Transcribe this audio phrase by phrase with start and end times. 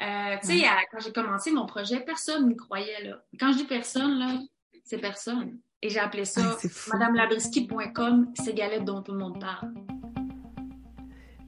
[0.00, 3.16] Euh, tu sais, quand j'ai commencé mon projet, personne n'y croyait, là.
[3.38, 4.38] Quand je dis personne, là,
[4.84, 5.58] c'est personne.
[5.82, 9.72] Et j'ai appelé ça Ah, madamelabriski.com, ces galettes dont tout le monde parle.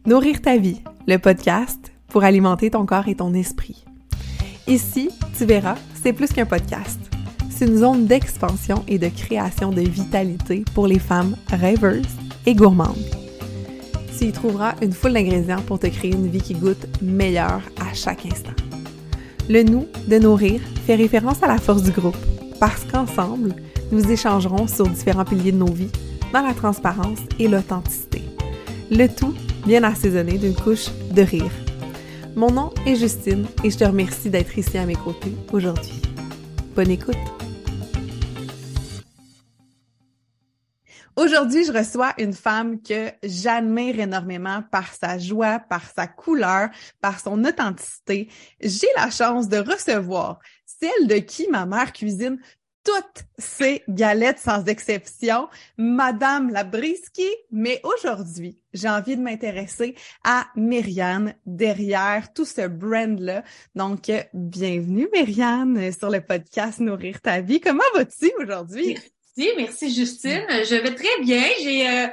[0.07, 3.85] Nourrir ta vie, le podcast pour alimenter ton corps et ton esprit.
[4.67, 7.01] Ici, tu verras, c'est plus qu'un podcast.
[7.51, 12.17] C'est une zone d'expansion et de création de vitalité pour les femmes rêveuses
[12.47, 13.22] et gourmandes.
[14.23, 17.93] Tu y trouveras une foule d'ingrédients pour te créer une vie qui goûte meilleure à
[17.93, 18.53] chaque instant.
[19.49, 22.17] Le nous de nourrir fait référence à la force du groupe,
[22.61, 23.53] parce qu'ensemble,
[23.91, 25.91] nous échangerons sur différents piliers de nos vies
[26.33, 28.23] dans la transparence et l'authenticité.
[28.93, 29.35] Le tout
[29.67, 31.51] bien assaisonné d'une couche de rire.
[32.37, 36.01] Mon nom est Justine et je te remercie d'être ici à mes côtés aujourd'hui.
[36.77, 37.42] Bonne écoute!
[41.15, 46.71] Aujourd'hui, je reçois une femme que j'admire énormément par sa joie, par sa couleur,
[47.03, 48.31] par son authenticité.
[48.61, 52.41] J'ai la chance de recevoir celle de qui ma mère cuisine
[52.83, 57.29] toutes ces galettes sans exception, Madame Labriski.
[57.51, 63.45] Mais aujourd'hui, j'ai envie de m'intéresser à Myriane derrière tout ce brand-là.
[63.75, 67.61] Donc, bienvenue Myriane sur le podcast Nourrir ta vie.
[67.61, 68.99] Comment vas-tu aujourd'hui?
[69.37, 70.47] Merci, merci Justine.
[70.49, 71.43] Je vais très bien.
[71.61, 72.07] J'ai euh,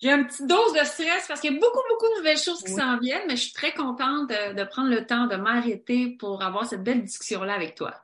[0.00, 2.62] j'ai une petite dose de stress parce qu'il y a beaucoup, beaucoup de nouvelles choses
[2.64, 2.80] qui Oui.
[2.80, 6.42] s'en viennent, mais je suis très contente de, de prendre le temps de m'arrêter pour
[6.42, 7.94] avoir cette belle discussion-là avec toi.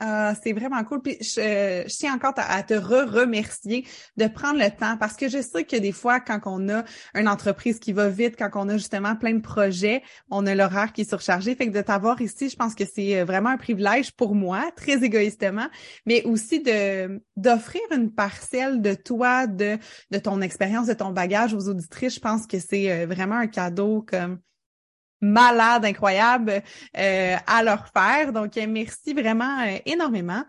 [0.00, 1.02] Ah, c'est vraiment cool.
[1.02, 3.84] Puis je, euh, je tiens encore à, te re-remercier
[4.16, 7.26] de prendre le temps parce que je sais que des fois, quand on a une
[7.26, 11.00] entreprise qui va vite, quand on a justement plein de projets, on a l'horaire qui
[11.00, 11.56] est surchargé.
[11.56, 14.70] Fait que de t'avoir ici, je pense que c'est euh, vraiment un privilège pour moi,
[14.76, 15.66] très égoïstement,
[16.06, 19.78] mais aussi de d'offrir une parcelle de toi, de,
[20.12, 22.14] de ton expérience, de ton bagage aux auditrices.
[22.14, 24.38] Je pense que c'est euh, vraiment un cadeau comme
[25.20, 26.62] malade, incroyable
[26.96, 28.32] euh, à leur faire.
[28.32, 30.44] Donc, euh, merci vraiment euh, énormément.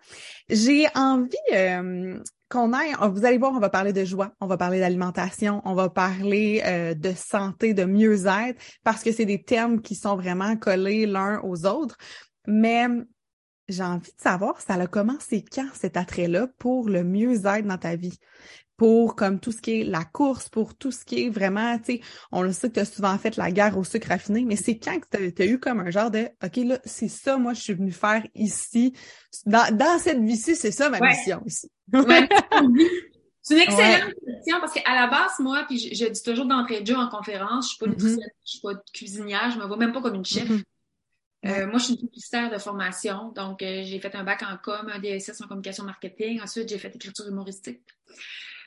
[0.50, 4.58] J'ai envie euh, qu'on aille, vous allez voir, on va parler de joie, on va
[4.58, 6.64] parler d'alimentation, on va parler
[6.98, 11.68] de santé, de mieux-être, parce que c'est des termes qui sont vraiment collés l'un aux
[11.68, 11.96] autres.
[12.48, 12.88] Mais
[13.68, 17.96] j'ai envie de savoir, ça a commencé quand cet attrait-là pour le mieux-être dans ta
[17.96, 18.18] vie?
[18.80, 21.98] Pour comme tout ce qui est la course, pour tout ce qui est vraiment, tu
[21.98, 22.02] sais,
[22.32, 24.80] on le sait que tu as souvent fait la guerre au sucre raffiné, mais c'est
[24.80, 27.62] quand que tu as, eu comme un genre de OK, là, c'est ça, moi, je
[27.62, 28.94] suis venue faire ici.
[29.46, 31.10] Dans, dans cette vie-ci, c'est ça ma Ouais.
[31.10, 31.70] mission ici.
[31.94, 32.28] Ouais.
[33.42, 36.82] C'est une excellente question parce qu'à la base, moi, puis je, je dis toujours d'entrée
[36.82, 37.94] de jeu en conférence, je suis pas Mhm.
[37.94, 40.48] nutritionniste, je suis pas cuisinière, je me vois même pas comme une chef.
[40.48, 40.64] Mhm.
[41.46, 44.58] Euh, moi, je suis une publicitaire de formation, donc euh, j'ai fait un bac en
[44.58, 46.42] com, un DSS en communication marketing.
[46.42, 47.82] Ensuite, j'ai fait écriture humoristique.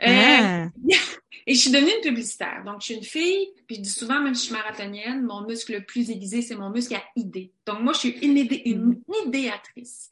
[0.03, 0.69] Euh, Ah.
[1.47, 2.63] Et je suis devenue une publicitaire.
[2.65, 5.41] Donc, je suis une fille, puis je dis souvent, même si je suis marathonienne, mon
[5.45, 7.53] muscle le plus aiguisé, c'est mon muscle à idée.
[7.67, 10.09] Donc, moi, je suis une, idée, une idéatrice.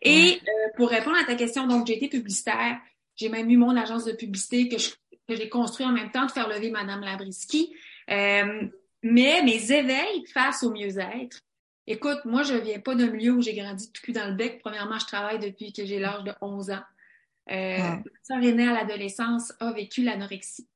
[0.00, 2.78] Et euh, pour répondre à ta question, donc, j'ai été publicitaire.
[3.14, 4.88] J'ai même eu mon agence de publicité que je-
[5.28, 7.74] que j'ai construit en même temps de faire lever Madame Labriski.
[8.10, 8.62] Euh,
[9.02, 11.40] mais mes éveils face au mieux-être,
[11.86, 14.60] écoute, moi, je viens pas d'un milieu où j'ai grandi tout cul dans le bec.
[14.64, 16.82] Premièrement, je travaille depuis que j'ai l'âge de 11 ans.
[17.50, 17.78] Euh.
[17.78, 20.68] Ma sœur aînée à l'adolescence a vécu l'anorexie.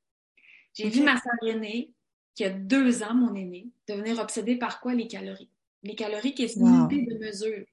[0.74, 1.92] J'ai vu ma sœur aînée,
[2.34, 4.94] qui a deux ans, mon aînée, devenir obsédée par quoi?
[4.94, 5.50] Les calories.
[5.84, 6.88] Les calories qui est une Wow.
[6.88, 7.64] de mesure.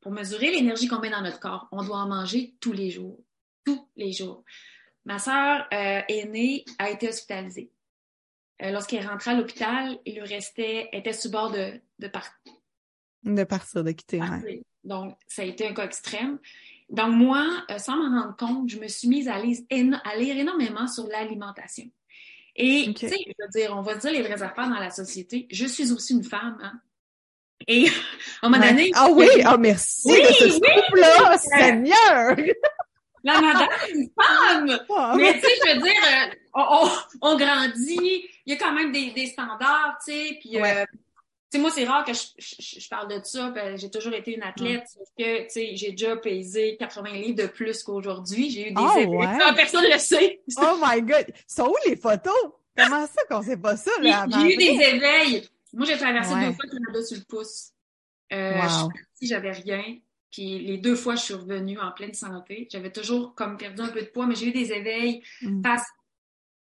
[0.00, 3.18] Pour mesurer l'énergie qu'on met dans notre corps, on doit en manger tous les jours.
[3.64, 4.44] Tous les jours.
[5.04, 7.70] Ma sœur euh, aînée a été hospitalisée.
[8.62, 12.52] Euh, Lorsqu'elle rentrait à l'hôpital, il lui restait, elle était le bord de, de partir.
[13.22, 14.20] De partir, de quitter.
[14.20, 14.62] ouais.
[14.84, 16.38] Donc, ça a été un cas extrême.
[16.92, 20.14] Donc, moi, euh, sans m'en rendre compte, je me suis mise à lire, éno- à
[20.16, 21.84] lire énormément sur l'alimentation.
[22.54, 25.46] Et, tu sais, je veux dire, on va dire les vraies affaires dans la société.
[25.50, 26.74] Je suis aussi une femme, hein.
[27.66, 27.86] Et,
[28.42, 28.90] à un moment donné...
[28.94, 30.50] Ah oui, ah merci Oui, de ce oui.
[30.52, 32.36] scoop-là, Seigneur!
[33.24, 34.66] La madame, une femme!
[35.16, 36.90] Mais tu sais, je veux dire, euh, on, on,
[37.34, 40.86] on grandit, il y a quand même des, des standards, tu sais, puis euh, Ouais.
[41.52, 44.34] Sais, moi, c'est rare que je, je, je parle de ça, ben, j'ai toujours été
[44.34, 48.68] une athlète, sauf que, tu sais, j'ai déjà pesé 80 livres de plus qu'aujourd'hui, j'ai
[48.70, 49.26] eu des ouais.
[49.40, 50.40] Ah, personne le sait!
[50.58, 51.26] Oh my God!
[51.46, 52.32] Sont où les photos?
[52.76, 55.48] Comment ça qu'on sait pas ça, J'ai là, j'ai eu des éveils.
[55.74, 56.46] Moi, j'ai traversé Ouais.
[56.46, 57.70] deux fois le Canada sur le pouce.
[58.32, 58.62] Euh, Wow.
[58.62, 59.84] Je suis partie, j'avais rien.
[60.30, 62.66] Puis les deux fois, je suis revenue en pleine santé.
[62.70, 65.62] J'avais toujours comme perdu un peu de poids, mais j'ai eu des éveils Mm.
[65.62, 65.84] face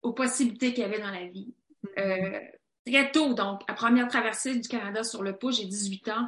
[0.02, 1.54] aux possibilités qu'il y avait dans la vie.
[1.84, 1.88] Mm.
[2.00, 2.40] Euh,
[2.86, 6.28] très tôt, donc, la première traversée du Canada sur le pouce, j'ai 18 ans.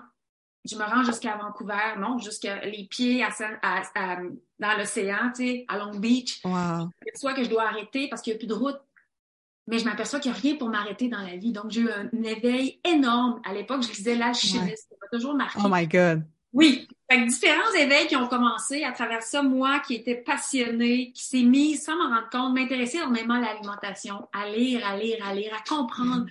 [0.67, 3.29] Je me rends jusqu'à Vancouver, non, jusqu'à les pieds à,
[3.61, 4.19] à- à-
[4.59, 6.41] dans l'océan, tu sais, à Long Beach.
[6.43, 6.89] Wow.
[7.15, 8.79] Soit que je dois arrêter parce qu'il n'y a plus de route.
[9.67, 11.51] mais je m'aperçois qu'il n'y a rien pour m'arrêter dans la vie.
[11.51, 13.41] Donc, j'ai eu un, éveil énorme.
[13.43, 14.87] À l'époque, je lisais l'alchimiste.
[14.89, 15.59] Ça m'a toujours marqué.
[15.63, 16.23] Oh my God.
[16.55, 16.87] Oui.
[17.11, 21.43] Fait différents éveils qui ont commencé à travers ça, moi qui étais passionnée, qui s'est
[21.43, 25.53] mise sans m'en rendre compte, m'intéresser énormément à l'alimentation, à lire, à lire, à lire,
[25.53, 26.25] à comprendre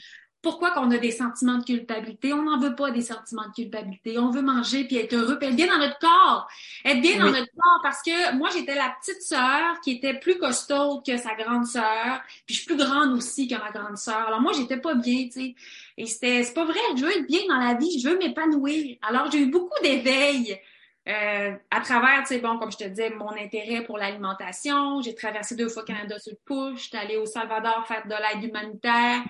[0.44, 2.32] pourquoi qu'on a des sentiments de culpabilité?
[2.32, 4.18] On n'en veut pas des sentiments de culpabilité.
[4.18, 6.46] On veut manger puis être heureux, puis être bien dans notre corps.
[6.84, 10.38] Être bien dans notre corps parce que moi, j'étais la petite sœur qui était plus
[10.38, 12.22] costaud que sa grande sœur.
[12.46, 14.28] Puis je suis plus grande aussi que ma grande sœur.
[14.28, 15.54] Alors moi, j'étais pas bien, tu sais.
[15.96, 16.78] Et c'était, c'est pas vrai.
[16.96, 17.98] Je veux être bien dans la vie.
[17.98, 18.98] Je veux m'épanouir.
[19.02, 20.60] Alors j'ai eu beaucoup d'éveil.
[21.06, 25.02] Euh, à travers, tu sais, bon, comme je te disais, mon intérêt pour l'alimentation.
[25.02, 26.84] J'ai traversé deux fois Canada sur le push.
[26.84, 29.22] J'étais allée au Salvador faire de l'aide humanitaire.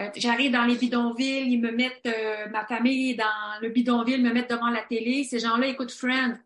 [0.00, 4.32] Euh, j'arrive dans les bidonvilles, ils me mettent, euh, ma famille dans le bidonville, me
[4.32, 5.24] mettent devant la télé.
[5.24, 6.38] Ces gens-là écoutent Friends.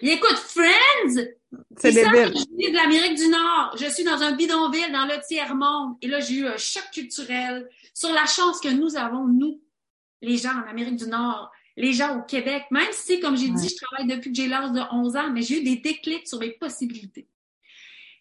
[0.00, 1.28] Ils écoutent Friends!
[1.76, 2.32] C'est débile.
[2.34, 3.76] Je suis de l'Amérique du Nord.
[3.78, 5.96] Je suis dans un bidonville dans le tiers-monde.
[6.02, 9.60] Et là, j'ai eu un choc culturel sur la chance que nous avons, nous,
[10.20, 13.68] les gens en Amérique du Nord, les gens au Québec, même si, comme j'ai dit,
[13.68, 16.38] je travaille depuis que j'ai l'âge de 11 ans, mais j'ai eu des déclics sur
[16.38, 17.28] mes possibilités.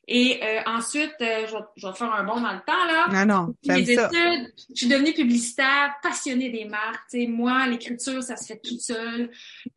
[0.07, 3.05] Et euh, ensuite, euh, je, vais, je, vais, faire un bond dans le temps, là.
[3.11, 3.77] Ah non, ça.
[3.77, 7.03] Études, je suis devenue publicitaire, passionnée des marques.
[7.07, 9.29] sais, moi, l'écriture, ça se fait toute seule.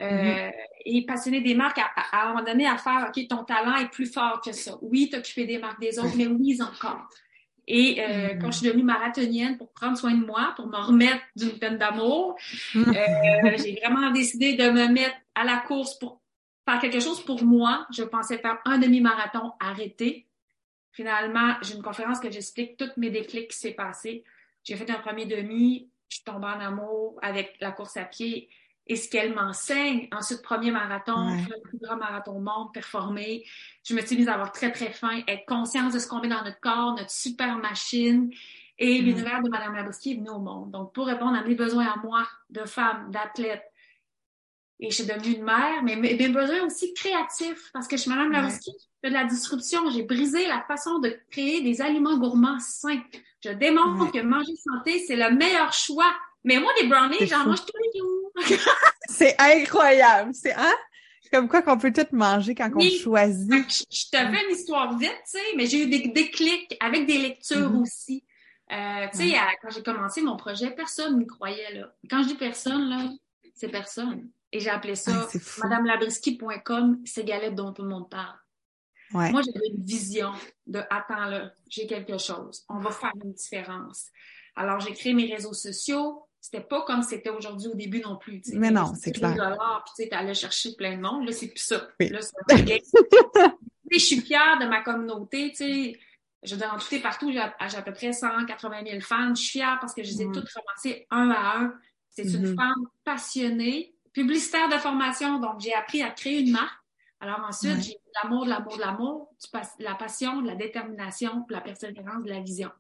[0.03, 0.53] Euh, mm-hmm.
[0.87, 3.77] Et passionnée des marques, à, à, à, un moment donné, à faire, OK, ton talent
[3.77, 4.77] est plus fort que ça.
[4.81, 7.07] Oui, t'occuper des marques des autres, mais oui, encore.
[7.67, 8.39] Et euh, mm-hmm.
[8.41, 11.79] quand je suis devenue marathonienne pour prendre soin de moi, pour me remettre d'une peine
[11.79, 12.37] d'amour,
[12.75, 12.89] mm-hmm.
[12.89, 16.21] euh, j'ai vraiment décidé de me mettre à la course pour
[16.65, 17.87] faire quelque chose pour moi.
[17.91, 20.27] Je pensais faire un demi-marathon arrêté.
[20.93, 24.25] Finalement, j'ai une conférence que j'explique tous mes déclics qui s'est passé.
[24.63, 28.49] J'ai fait un premier demi, je suis tombée en amour avec la course à pied
[28.87, 30.09] et ce qu'elle m'enseigne.
[30.13, 31.45] Ensuite, premier marathon, ouais.
[31.49, 33.45] le plus grand marathon au monde, performer.
[33.83, 36.29] Je me suis mise à avoir très, très faim, être consciente de ce qu'on met
[36.29, 38.31] dans notre corps, notre super machine.
[38.79, 39.05] Et mmh.
[39.05, 40.71] l'univers de Madame Labrisky est venu au monde.
[40.71, 43.65] Donc, pour répondre à mes besoins à moi, de femme, d'athlète,
[44.81, 48.11] et je suis devenue une mère, mais mes, besoins aussi créatifs, parce que je suis
[48.11, 48.37] Madame ouais.
[48.37, 52.59] Larouski, je fais de la disruption, j'ai brisé la façon de créer des aliments gourmands
[52.61, 53.03] sains.
[53.43, 54.21] Je démontre ouais.
[54.21, 56.13] que manger santé, c'est le meilleur choix.
[56.43, 58.59] Mais moi, des brownies, j'en mange tous les jours.
[59.09, 60.33] c'est incroyable.
[60.35, 60.75] C'est hein?
[61.35, 62.97] comme quoi qu'on peut tout manger quand oui.
[63.01, 63.51] on choisit.
[63.91, 67.19] Je te fais une histoire vite, tu sais, mais j'ai eu des déclics avec des
[67.19, 67.83] lectures mm -hmm.
[67.83, 68.25] aussi.
[68.73, 69.57] Euh, tu sais, ouais.
[69.61, 71.87] quand j'ai commencé mon projet, personne n'y croyait, là.
[72.11, 73.01] Quand je dis personne, là,
[73.55, 74.31] c'est personne.
[74.55, 78.37] Et j'ai appelé ça ah, madamelabriski.com, ces galettes dont tout le monde parle.
[79.13, 79.33] Ouais.
[79.33, 80.31] Moi, j'avais une vision
[80.69, 82.65] de attends là, j'ai quelque chose.
[82.69, 84.11] On va faire une différence.
[84.55, 86.29] Alors, j'ai créé mes réseaux sociaux.
[86.41, 88.43] C'était pas comme c'était aujourd'hui au début non plus.
[88.53, 89.35] Mais non, c'est clair.
[89.35, 91.27] Dollars, puis tu allais chercher plein de monde.
[91.27, 91.89] Là, c'est plus ça.
[91.99, 92.11] Oui.
[92.11, 92.21] Là,
[93.91, 95.51] je suis fière de ma communauté.
[95.51, 95.99] Tu sais,
[96.45, 99.35] je dire, en tout et partout, j'ai à peu près 180 000 fans.
[99.35, 101.75] Je suis fière parce que je les ai toutes ramassées un à un.
[102.11, 106.79] C'est une femme passionnée publicitaire de formation, donc j'ai appris à créer une marque.
[107.21, 107.83] Alors ensuite, ouais.
[107.83, 109.35] j'ai l'amour, de l'amour, de l'amour,
[109.81, 112.71] la passion, de la détermination, de la persévérance, de la vision.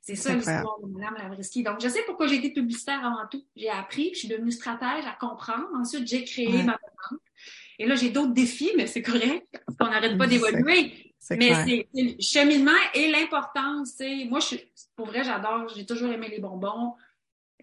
[0.00, 1.62] C'est ça l'histoire de Mme Lavrisky.
[1.62, 3.44] Donc, je sais pourquoi j'ai été publicitaire avant tout.
[3.54, 5.66] J'ai appris, je suis devenue stratège à comprendre.
[5.74, 6.62] Ensuite, j'ai créé ouais.
[6.62, 7.20] ma demande.
[7.78, 11.14] Et là, j'ai d'autres défis, mais c'est correct, parce qu'on n'arrête pas d'évoluer.
[11.30, 14.00] Mais c'est le cheminement et l'importance.
[14.28, 14.56] Moi, je,
[14.96, 16.94] pour vrai, j'adore, j'ai toujours aimé les bonbons.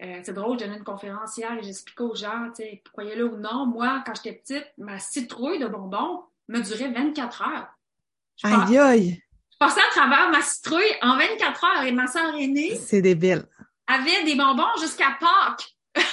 [0.00, 3.24] Euh, c'est drôle, je donnais une conférence hier et j'expliquais aux gens, tu sais, croyez-le
[3.24, 7.66] ou non, moi, quand j'étais petite, ma citrouille de bonbons me durait 24 heures.
[8.36, 9.22] Je aïe aïe!
[9.50, 12.76] Je passais à travers ma citrouille en 24 heures et ma sœur aînée.
[12.76, 13.44] C'est débile.
[13.88, 15.76] Avait des bonbons jusqu'à Pâques.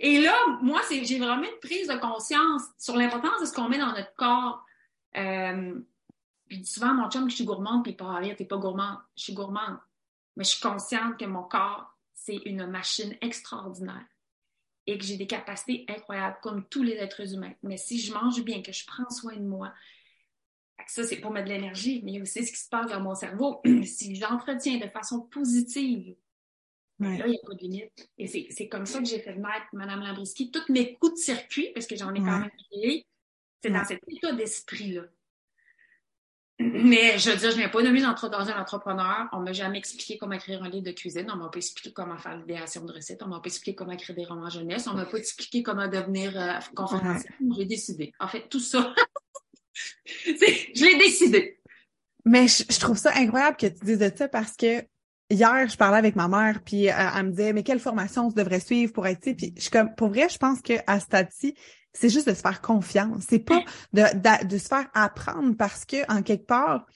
[0.00, 3.70] et là, moi, c'est, j'ai vraiment une prise de conscience sur l'importance de ce qu'on
[3.70, 4.62] met dans notre corps.
[5.16, 5.74] Euh,
[6.48, 8.98] puis souvent, mon chum, je suis gourmande, puis il pas t'es pas gourmande.
[9.16, 9.78] Je suis gourmande.
[10.36, 11.95] Mais je suis consciente que mon corps
[12.26, 14.04] c'est une machine extraordinaire
[14.88, 17.54] et que j'ai des capacités incroyables comme tous les êtres humains.
[17.62, 19.72] Mais si je mange bien, que je prends soin de moi,
[20.88, 23.60] ça c'est pour mettre de l'énergie, mais aussi ce qui se passe dans mon cerveau.
[23.84, 26.16] si j'entretiens de façon positive,
[26.98, 27.18] ouais.
[27.18, 28.10] là, il n'y a pas de limite.
[28.18, 30.50] Et c'est comme ça que j'ai fait naître Mme Lambriski.
[30.50, 32.26] Tous mes coups de circuit, parce que j'en ai ouais.
[32.26, 33.06] quand même créé,
[33.62, 33.78] c'est ouais.
[33.78, 35.02] dans cet état d'esprit-là.
[36.58, 39.28] Mais je veux dire, je n'ai pas nommé dans un entrepreneur.
[39.32, 41.30] On m'a jamais expliqué comment écrire un livre de cuisine.
[41.30, 43.22] On m'a pas expliqué comment faire l'idéation de recettes.
[43.22, 44.86] On m'a pas expliqué comment écrire des romans jeunesse.
[44.86, 47.32] On m'a pas expliqué comment devenir euh, conférencière.
[47.56, 48.12] J'ai décidé.
[48.18, 48.94] En fait, tout ça,
[50.24, 51.60] je l'ai décidé.
[52.24, 54.82] Mais je, je, trouve ça incroyable que tu dises de ça parce que
[55.30, 58.30] hier, je parlais avec ma mère, puis euh, elle me disait, mais quelle formation on
[58.30, 61.54] devrait suivre pour être, puis je comme, pour vrai, je pense qu'à ce stade-ci,
[61.92, 63.24] c'est juste de se faire confiance.
[63.28, 66.86] C'est pas de, de, de, se faire apprendre parce que, en quelque part,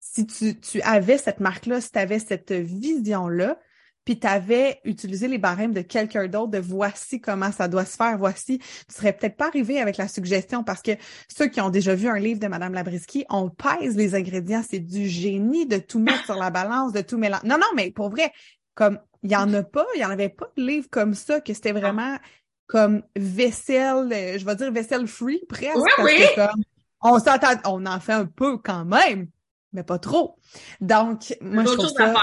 [0.00, 3.56] si tu, tu avais cette marque-là, si tu avais cette vision-là,
[4.04, 7.96] puis tu avais utilisé les barèmes de quelqu'un d'autre, de voici comment ça doit se
[7.96, 10.92] faire, voici, tu serais peut-être pas arrivé avec la suggestion parce que
[11.28, 14.80] ceux qui ont déjà vu un livre de Madame Labriski, on pèse les ingrédients, c'est
[14.80, 17.46] du génie de tout mettre sur la balance, de tout mélanger.
[17.46, 18.32] Non, non, mais pour vrai,
[18.74, 21.40] comme il y en a pas, il y en avait pas de livre comme ça,
[21.40, 22.18] que c'était vraiment
[22.66, 25.76] comme vaisselle, euh, je vais dire vaisselle free presque.
[25.76, 26.24] Oui, oui.
[26.34, 26.62] comme,
[27.02, 29.28] on s'entend, on en fait un peu quand même,
[29.72, 30.38] mais pas trop.
[30.80, 32.14] Donc, moi, je trouve ça...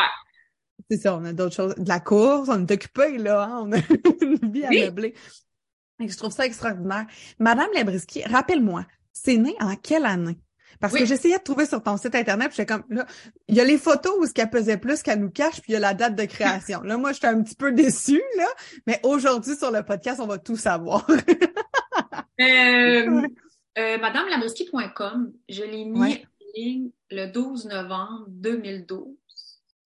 [0.90, 1.76] C'est ça, on a d'autres choses.
[1.76, 3.78] De la course, on est occupé, là, hein, on a
[4.22, 5.14] une vie à meubler.
[6.00, 7.06] Et je trouve ça extraordinaire.
[7.40, 10.40] Madame Labriski, rappelle-moi, c'est né en quelle année?
[10.80, 13.06] Parce que j'essayais de trouver sur ton site internet, puis j'étais comme là,
[13.50, 15.74] il y a les photos où ce qu'elle pesait plus qu'elle nous cache, puis il
[15.74, 16.82] y a la date de création.
[16.84, 18.48] là, moi, j'étais un petit peu déçue, là,
[18.88, 21.06] mais aujourd'hui, sur le podcast, on va tout savoir.
[22.40, 23.28] euh,
[23.78, 23.98] euh,
[25.50, 26.16] je l'ai mis en
[26.56, 29.06] ligne le 12 novembre 2012.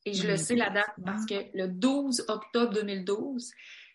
[0.06, 3.52] Et je le sais la date parce que le 12 octobre 2012,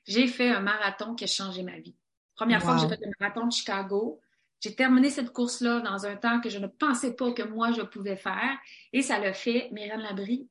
[0.07, 1.95] j'ai fait un marathon qui a changé ma vie.
[2.35, 4.21] Première fois que j'ai fait le marathon de Chicago,
[4.61, 7.83] j'ai terminé cette course-là dans un temps que je ne pensais pas que moi je
[7.83, 8.59] pouvais faire
[8.93, 9.69] et ça l'a fait.
[9.73, 10.49] Myriam Labrie,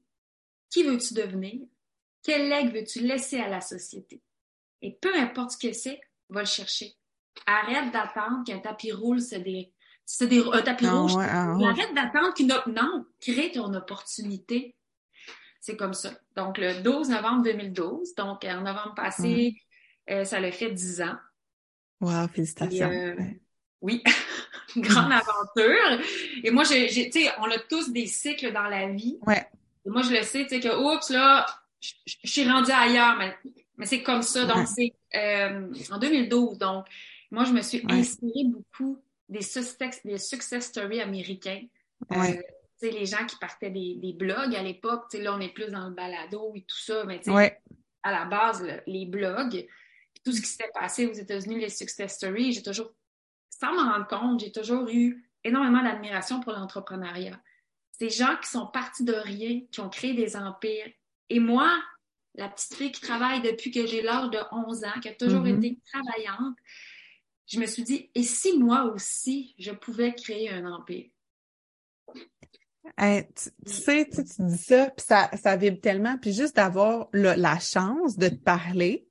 [0.69, 1.65] qui veux-tu devenir?
[2.23, 4.21] Quel legs veux-tu laisser à la société?
[4.81, 5.99] Et peu importe ce que c'est,
[6.29, 6.93] va le chercher.
[7.45, 9.73] Arrête d'attendre qu'un tapis roule se dé...
[10.53, 11.13] un tapis ah rouge.
[11.17, 14.76] Ah Arrête d'attendre qu'une non, crée ton opportunité
[15.59, 16.11] c'est comme ça.
[16.35, 19.55] Donc, le 12 novembre 2012, donc en novembre passé,
[20.09, 21.15] euh, ça l'a fait 10 ans.
[21.99, 22.89] Wow, félicitations.
[22.89, 23.15] Euh,
[23.81, 24.03] oui,
[24.77, 26.05] grande aventure.
[26.43, 29.17] Et moi, tu sais, on a tous des cycles dans la vie.
[29.25, 29.47] Ouais.
[29.85, 31.45] Et moi, je le sais, tu sais, que, oups, là,
[31.79, 33.35] je, suis rendue ailleurs, mais,
[33.77, 34.45] mais c'est comme ça.
[34.45, 36.57] Donc, c'est euh, en 2012.
[36.57, 36.85] Donc,
[37.31, 41.63] moi, je me suis inspirée beaucoup des success, des success stories américains.
[42.09, 42.45] Ouais
[42.79, 45.87] sais, les gens qui partaient des, des blogs à l'époque, là, on est plus dans
[45.87, 47.21] le balado et tout ça, mais
[48.03, 49.67] à la base, les blogs,
[50.23, 52.93] tout ce qui s'était passé aux États-Unis, les success stories, j'ai toujours,
[53.49, 57.39] sans m'en rendre compte, j'ai toujours eu énormément d'admiration pour l'entrepreneuriat.
[57.91, 60.87] Ces gens qui sont partis de rien, qui ont créé des empires.
[61.29, 61.71] Et moi,
[62.35, 65.43] la petite fille qui travaille depuis que j'ai l'âge de 11 ans, qui a toujours
[65.43, 65.65] mm-hmm.
[65.65, 66.55] été travaillante,
[67.47, 71.09] je me suis dit, et si moi aussi, je pouvais créer un empire?
[72.97, 78.17] Tu, sais, tu, dis ça, puis ça, ça vibre tellement, puis juste d'avoir la chance
[78.17, 79.07] de te parler,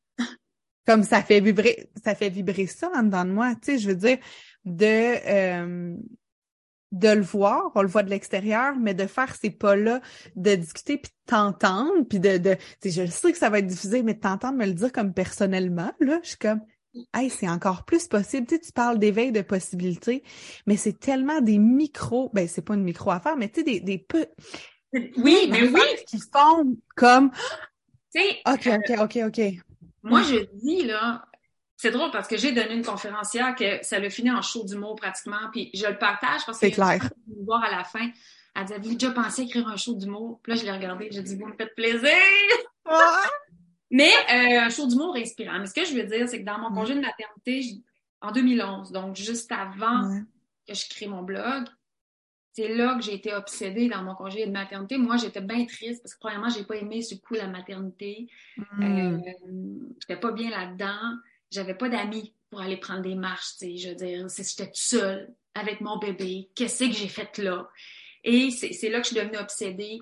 [0.87, 3.88] comme ça fait vibrer, ça fait vibrer ça en dedans de moi, tu sais, je
[3.88, 4.18] veux dire,
[4.64, 5.97] de euh,
[6.92, 10.00] de le voir, on le voit de l'extérieur, mais de faire ces pas-là,
[10.37, 14.02] de discuter puis de t'entendre, puis de, de je sais que ça va être diffusé,
[14.02, 16.61] mais de t'entendre me le dire comme personnellement, là, je suis comme
[17.15, 18.47] Hey, c'est encore plus possible.
[18.47, 20.23] Tu, sais, tu parles d'éveil de possibilités,
[20.67, 23.81] mais c'est tellement des micros, ben c'est pas une micro affaire, mais tu sais, des,
[23.81, 24.26] des peu.
[24.93, 25.81] Oui, mais oui.
[26.07, 27.31] Qui font comme.
[28.15, 28.38] Tu sais.
[28.47, 29.41] OK, OK, OK, OK.
[30.03, 31.26] Moi, je dis, là,
[31.76, 34.97] c'est drôle parce que j'ai donné une conférencière que ça l'a fini en show d'humour
[34.97, 36.67] pratiquement, puis je le partage parce que.
[36.67, 37.11] C'est clair.
[37.26, 38.09] Me voir à la fin.
[38.55, 40.41] Elle dit Avez-vous déjà pensé écrire un show d'humour?
[40.43, 42.11] Puis là, je l'ai regardé, j'ai dit Vous me faites plaisir!
[43.90, 45.59] Mais euh, un show d'humour inspirant.
[45.61, 47.83] Mais ce que je veux dire, c'est que dans mon congé de maternité,
[48.21, 50.23] en 2011, donc juste avant
[50.66, 51.64] que je crée mon blog,
[52.52, 54.97] c'est là que j'ai été obsédée dans mon congé de maternité.
[54.97, 58.28] Moi, j'étais bien triste parce que premièrement, j'ai pas aimé ce coup la maternité.
[58.57, 58.83] Mm.
[58.83, 59.19] Euh,
[60.00, 61.19] j'étais pas bien là-dedans.
[61.50, 63.57] J'avais pas d'amis pour aller prendre des marches.
[63.61, 66.49] Je veux dire, j'étais seule avec mon bébé.
[66.55, 67.69] Qu'est-ce que j'ai fait là?
[68.25, 70.00] Et c'est là que je suis devenue obsédée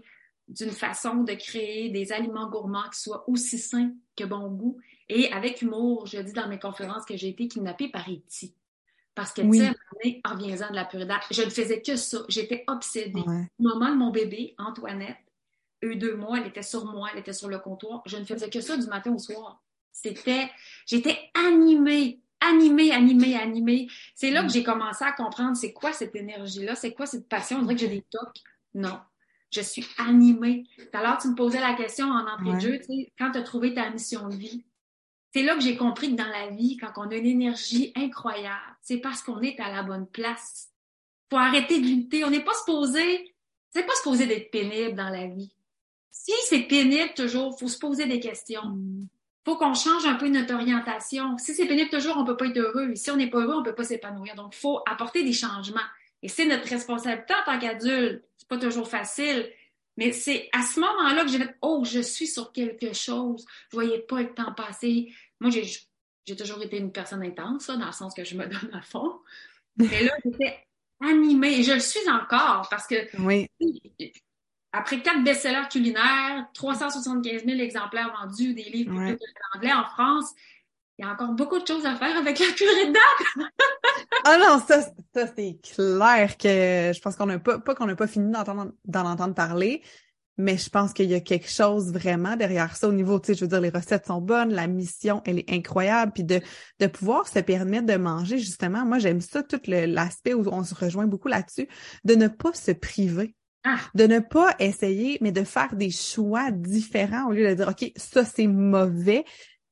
[0.49, 4.79] d'une façon de créer des aliments gourmands qui soient aussi sains que bon goût.
[5.09, 8.55] Et avec humour, je dis dans mes conférences que j'ai été kidnappée par Eti.
[9.15, 12.19] Parce que, tu sais, en de la purité, je ne faisais que ça.
[12.29, 13.21] J'étais obsédée.
[13.21, 15.17] Au moment de mon bébé, Antoinette,
[15.85, 18.03] eux deux mois, elle était sur moi, elle était sur le comptoir.
[18.07, 19.63] Je ne faisais que ça du matin au soir.
[19.93, 20.51] C'était,
[20.87, 23.87] j'étais animée, animée, animée, animée.
[24.17, 24.51] C'est là que mm.
[24.51, 27.59] j'ai commencé à comprendre c'est quoi cette énergie-là, c'est quoi cette passion.
[27.59, 28.41] On dirait que j'ai des tocs.
[28.75, 28.99] Non,
[29.55, 30.65] je suis animée.
[30.77, 33.31] Tout à l'heure, tu me posais la question en entrée de jeu, tu sais, quand
[33.33, 34.65] tu as trouvé ta mission de vie.
[35.33, 38.77] C'est là que j'ai compris que dans la vie, quand on a une énergie incroyable,
[38.83, 40.71] c'est parce qu'on est à la bonne place.
[41.31, 42.25] Faut arrêter de lutter.
[42.25, 43.35] On n'est pas supposé,
[43.71, 45.53] c'est pas supposé d'être pénible dans la vie.
[46.11, 48.65] Si c'est pénible toujours, faut se poser des questions.
[48.67, 49.09] Mm.
[49.45, 51.37] Faut qu'on change un peu notre orientation.
[51.37, 52.91] Si c'est pénible toujours, on peut pas être heureux.
[52.93, 54.35] Et si on n'est pas heureux, on peut pas s'épanouir.
[54.37, 55.81] Donc, faut apporter des changements.
[56.25, 58.25] Et c'est notre responsabilité en tant qu'adulte.
[58.38, 59.47] C'est pas toujours facile.
[59.99, 63.45] Mais c'est à ce moment-là que j'ai fait Oh, je suis sur quelque chose.
[63.71, 65.12] Je voyais pas le temps passer.
[65.38, 68.81] Moi, j'ai toujours été une personne intense, dans le sens que je me donne à
[68.81, 69.21] fond.
[69.76, 70.64] Mais là, j'étais
[71.00, 73.50] animée, et je le suis encore parce que oui.
[74.73, 79.19] après quatre best-sellers culinaires, 375 000 exemplaires vendus, des livres publiés
[79.52, 80.33] en anglais en France,
[80.99, 83.49] il y a encore beaucoup de choses à faire avec la purée de date.
[84.25, 84.83] ah non, ça,
[85.15, 89.07] ça c'est clair que je pense qu'on n'a pas, pas qu'on n'a pas fini d'en
[89.07, 89.83] entendre parler,
[90.37, 93.35] mais je pense qu'il y a quelque chose vraiment derrière ça au niveau, tu sais,
[93.35, 96.41] je veux dire, les recettes sont bonnes, la mission, elle est incroyable, puis de,
[96.81, 100.75] de pouvoir se permettre de manger, justement, moi, j'aime ça, tout l'aspect où on se
[100.75, 101.69] rejoint beaucoup là-dessus,
[102.05, 103.35] de ne pas se priver.
[103.67, 103.79] Ah.
[103.95, 107.93] De ne pas essayer, mais de faire des choix différents au lieu de dire, OK,
[107.97, 109.25] ça, c'est mauvais,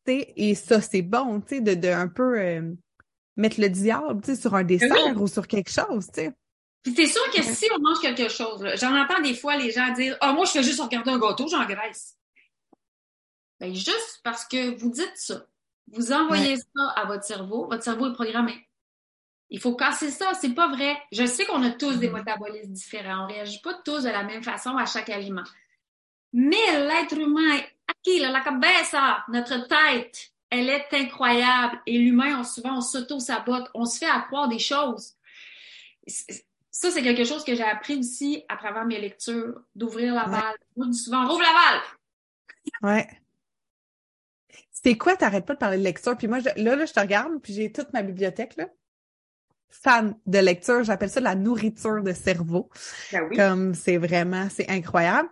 [0.07, 2.73] et ça, c'est bon, tu sais, de, de un peu euh,
[3.37, 6.33] mettre le diable, tu sais, sur un dessert ou sur quelque chose, tu sais.
[6.83, 9.93] Puis c'est sûr que si on mange quelque chose, j'en entends des fois les gens
[9.93, 12.17] dire Ah, moi, je fais juste regarder un gâteau, j'engraisse.
[13.61, 15.47] Ben, juste parce que vous dites ça.
[15.93, 18.69] Vous envoyez ça à votre cerveau, votre cerveau est programmé.
[19.51, 20.97] Il faut casser ça, c'est pas vrai.
[21.13, 22.15] Je sais qu'on a tous des mm-hmm.
[22.15, 25.45] métabolismes différents, on réagit pas tous de la même façon à chaque aliment.
[26.33, 31.81] Mais l'être humain, aquí, la cabeza, notre tête, elle est incroyable.
[31.87, 35.17] Et l'humain, on, souvent, on s'auto-sabote, on se fait accroire des choses
[36.71, 40.57] ça, c'est quelque chose que j'ai appris aussi à travers mes lectures, d'ouvrir la balle.
[40.77, 41.83] Moi, je dis souvent, rouvre la balle!
[42.83, 43.09] Ouais.
[44.71, 46.17] C'est quoi, t'arrêtes pas de parler de lecture?
[46.17, 48.69] Puis moi, là, là, je te regarde, puis j'ai toute ma bibliothèque, là.
[49.69, 52.69] Fan de lecture, j'appelle ça la nourriture de cerveau.
[53.11, 53.37] Ben oui.
[53.37, 55.31] Comme c'est vraiment, c'est incroyable.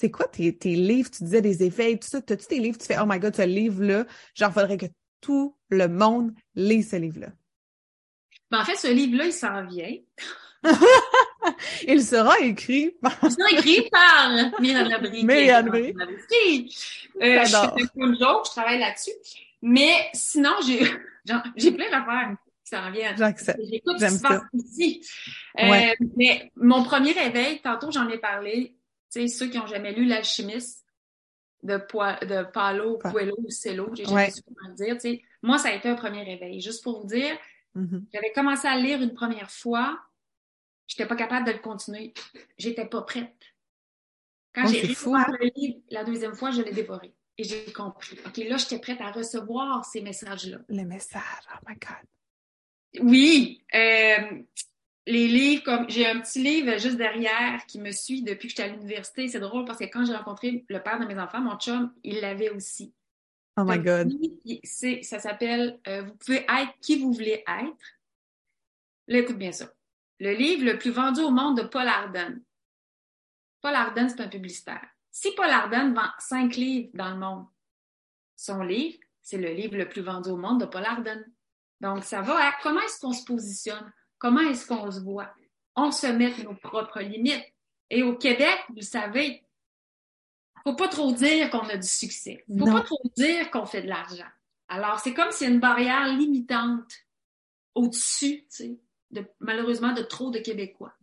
[0.00, 1.10] C'est quoi tes, tes livres?
[1.10, 2.22] Tu disais des éveils, tout ça.
[2.22, 2.78] T'as-tu tes livres?
[2.78, 4.86] Tu fais, oh my god, ce livre-là, genre, faudrait que
[5.20, 7.26] tout le monde lise ce livre-là?
[8.50, 9.94] Ben, en fait, ce livre-là, il s'en vient.
[11.86, 13.12] Il sera écrit par...
[13.22, 15.24] Il sera écrit par Myriam Labrie.
[15.24, 15.94] Myriam Labrie.
[17.20, 19.12] Euh, je fais joke, je travaille là-dessus.
[19.60, 20.80] Mais sinon, j'ai,
[21.56, 23.18] j'ai plein d'affaires qui s'en viennent.
[23.18, 23.60] J'accepte.
[23.70, 25.06] J'écoute ce qui se passe ici.
[25.58, 28.74] Euh, mais mon premier réveil, tantôt j'en ai parlé,
[29.10, 30.86] sais, ceux qui ont jamais lu L'Alchimiste
[31.62, 35.22] de, de Paolo Coelho ou Cello, j'ai jamais su comment le dire, tu sais.
[35.42, 36.60] Moi, ça a été un premier réveil.
[36.60, 37.36] Juste pour vous dire,
[37.76, 38.04] mm-hmm.
[38.12, 39.98] j'avais commencé à lire une première fois,
[40.90, 42.12] J'étais pas capable de le continuer.
[42.58, 43.36] J'étais pas prête.
[44.52, 47.14] Quand oh, j'ai réussi le livre, la deuxième fois, je l'ai dévoré.
[47.38, 48.18] Et j'ai compris.
[48.26, 50.58] OK, là, j'étais prête à recevoir ces messages-là.
[50.68, 51.22] Les messages,
[51.54, 53.06] oh my God.
[53.06, 53.64] Oui.
[53.72, 54.42] Euh,
[55.10, 58.62] les livres, comme j'ai un petit livre juste derrière qui me suit depuis que j'étais
[58.62, 59.28] à l'université.
[59.28, 62.20] C'est drôle parce que quand j'ai rencontré le père de mes enfants, mon chum, il
[62.20, 62.94] l'avait aussi.
[63.56, 64.12] Oh my God.
[64.62, 67.86] Ça s'appelle euh, Vous pouvez être qui vous voulez être.
[69.08, 69.66] Là, écoute bien ça
[70.20, 72.40] le livre le plus vendu au monde de Paul Arden.
[73.62, 74.86] Paul Arden, c'est un publicitaire.
[75.10, 77.46] Si Paul Arden vend cinq livres dans le monde,
[78.36, 81.24] son livre, c'est le livre le plus vendu au monde de Paul Arden.
[81.80, 83.90] Donc, ça va à comment est-ce qu'on se positionne?
[84.20, 85.34] Comment est-ce qu'on se voit?
[85.74, 87.44] On se met nos propres limites.
[87.90, 89.42] Et au Québec, vous savez,
[90.62, 92.44] faut pas trop dire qu'on a du succès.
[92.56, 94.28] Faut pas trop dire qu'on fait de l'argent.
[94.68, 96.92] Alors, c'est comme s'il y a une barrière limitante
[97.74, 98.78] au-dessus, tu sais
[99.40, 100.94] malheureusement de trop de Québécois.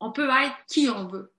[0.00, 1.32] On peut être qui on veut.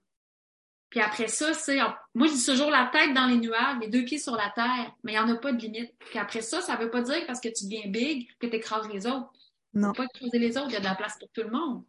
[0.90, 1.78] Puis après ça, c'est.
[2.14, 4.94] Moi, je dis toujours la tête dans les nuages, les deux pieds sur la terre,
[5.02, 5.92] mais il n'y en a pas de limite.
[5.98, 8.56] Puis après ça, ça ne veut pas dire parce que tu deviens big que tu
[8.56, 9.30] écrases les autres.
[9.74, 9.88] Non.
[9.88, 11.84] Faut pas écraser les autres, il y a de la place pour tout le monde.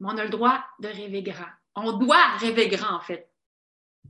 [0.00, 1.48] Mais on a le droit de rêver grand.
[1.74, 3.28] On doit rêver grand, en fait.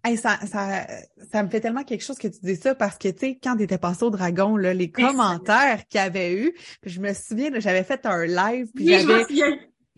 [0.05, 0.87] Hey, ça, ça,
[1.33, 3.57] ça me fait tellement quelque chose que tu dis ça parce que, tu sais, quand
[3.57, 7.51] tu étais passé au Dragon, là, les commentaires qu'il y avait eu, je me souviens,
[7.59, 9.25] j'avais fait un live, puis j'avais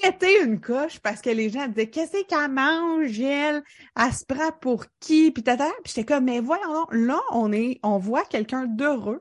[0.01, 3.63] pété une coche parce que les gens disaient qu'est-ce qu'elle mange, elle?
[3.95, 5.31] Elle se prend pour qui?
[5.31, 9.21] Puis tata, puis j'étais comme, mais voyons là, on est, on voit quelqu'un d'heureux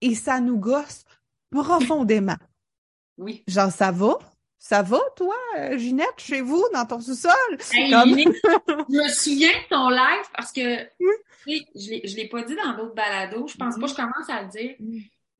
[0.00, 1.04] et ça nous gosse
[1.50, 2.36] profondément.
[3.18, 3.44] Oui.
[3.46, 4.18] Genre, ça va?
[4.58, 7.32] Ça va, toi, euh, Ginette, chez vous, dans ton sous-sol?
[7.60, 7.76] je
[8.88, 10.60] me souviens de ton live parce que
[11.46, 13.48] je ne l'ai pas dit dans d'autres balados.
[13.48, 14.76] Je pense pas que je commence à le dire.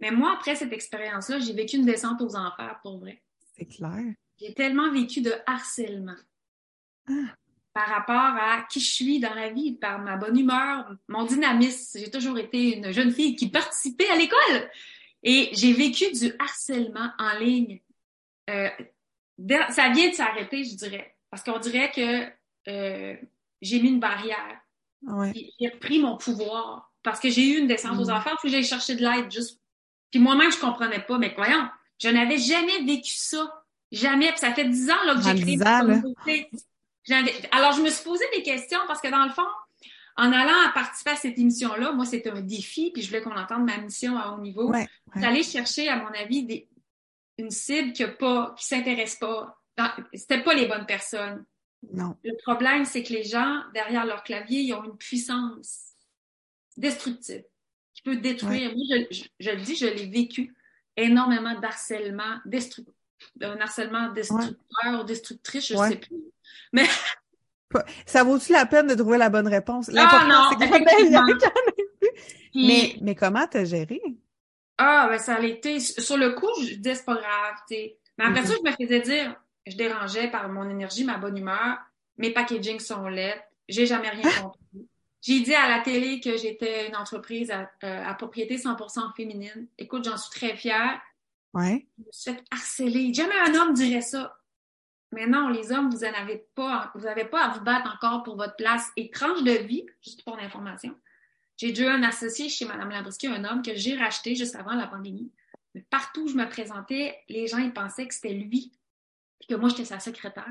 [0.00, 3.20] Mais moi, après cette expérience-là, j'ai vécu une descente aux enfers, pour vrai.
[3.56, 4.14] C'est clair.
[4.40, 6.14] J'ai tellement vécu de harcèlement.
[7.08, 7.34] Ah.
[7.74, 11.98] Par rapport à qui je suis dans la vie, par ma bonne humeur, mon dynamisme.
[11.98, 14.70] J'ai toujours été une jeune fille qui participait à l'école.
[15.22, 17.80] Et j'ai vécu du harcèlement en ligne.
[18.50, 18.68] Euh,
[19.70, 21.16] ça vient de s'arrêter, je dirais.
[21.30, 22.26] Parce qu'on dirait que
[22.68, 23.16] euh,
[23.60, 24.60] j'ai mis une barrière.
[25.02, 26.92] J'ai repris mon pouvoir.
[27.02, 28.14] Parce que j'ai eu une descente aux mm.
[28.14, 29.60] enfers, puis j'ai cherché de l'aide juste.
[30.10, 31.18] Puis moi-même, je comprenais pas.
[31.18, 33.64] Mais voyons, je n'avais jamais vécu ça.
[33.92, 34.28] Jamais.
[34.30, 36.50] Puis ça fait dix ans là, que j'ai créé
[37.52, 39.46] Alors, je me suis posé des questions parce que dans le fond,
[40.18, 43.36] en allant à participer à cette émission-là, moi, c'était un défi, puis je voulais qu'on
[43.36, 44.70] entende ma mission à haut niveau.
[44.70, 46.68] Ouais, D'aller chercher, à mon avis, des,
[47.38, 49.58] une cible qui a pas, qui s'intéresse pas
[50.12, 51.44] c'était pas les bonnes personnes.
[51.92, 52.16] Non.
[52.24, 55.92] Le problème, c'est que les gens, derrière leur clavier, ils ont une puissance
[56.76, 57.44] destructive
[57.94, 58.74] qui peut détruire.
[58.74, 60.54] Moi, je, je, le dis, je l'ai vécu
[60.96, 62.94] énormément d'harcèlement destructeur,
[63.40, 66.16] un harcèlement destructeur ou destructrice, je ne sais plus.
[66.72, 66.86] Mais
[68.06, 69.90] ça vaut-tu la peine de trouver la bonne réponse?
[69.96, 71.26] Ah non, effectivement.
[72.54, 74.00] mais, mais comment t'as géré?
[74.78, 75.80] Ah, ben ça a été.
[75.80, 77.74] Sur le coup, je disais c'est pas grave, tu
[78.16, 79.34] Mais après ça, je me faisais dire,
[79.66, 81.78] je dérangeais par mon énergie, ma bonne humeur,
[82.16, 84.88] mes packagings sont laids, j'ai jamais rien compris.
[85.20, 89.66] J'ai dit à la télé que j'étais une entreprise à, euh, propriété 100% féminine.
[89.76, 91.00] Écoute, j'en suis très fière.
[91.52, 91.86] Ouais.
[91.98, 93.12] Je me suis fait harceler.
[93.12, 94.37] Jamais un homme dirait ça.
[95.12, 98.22] Mais non, les hommes, vous n'en avez pas, vous n'avez pas à vous battre encore
[98.22, 100.94] pour votre place étrange de vie, juste pour l'information.
[101.56, 104.86] J'ai déjà un associé chez Mme Labrisky, un homme que j'ai racheté juste avant la
[104.86, 105.32] pandémie.
[105.74, 108.72] Mais partout où je me présentais, les gens ils pensaient que c'était lui,
[109.40, 110.46] et que moi j'étais sa secrétaire.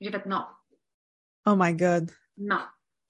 [0.00, 0.44] J'ai fait non.
[1.46, 2.10] Oh my God.
[2.36, 2.60] Non.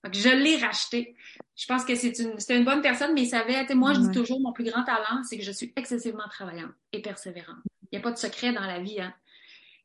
[0.05, 1.15] Donc, je l'ai racheté.
[1.55, 4.41] Je pense que c'est une, une bonne personne, mais il savait, moi, je dis toujours,
[4.41, 7.59] mon plus grand talent, c'est que je suis excessivement travaillante et persévérante.
[7.91, 9.01] Il n'y a pas de secret dans la vie.
[9.01, 9.15] Hein.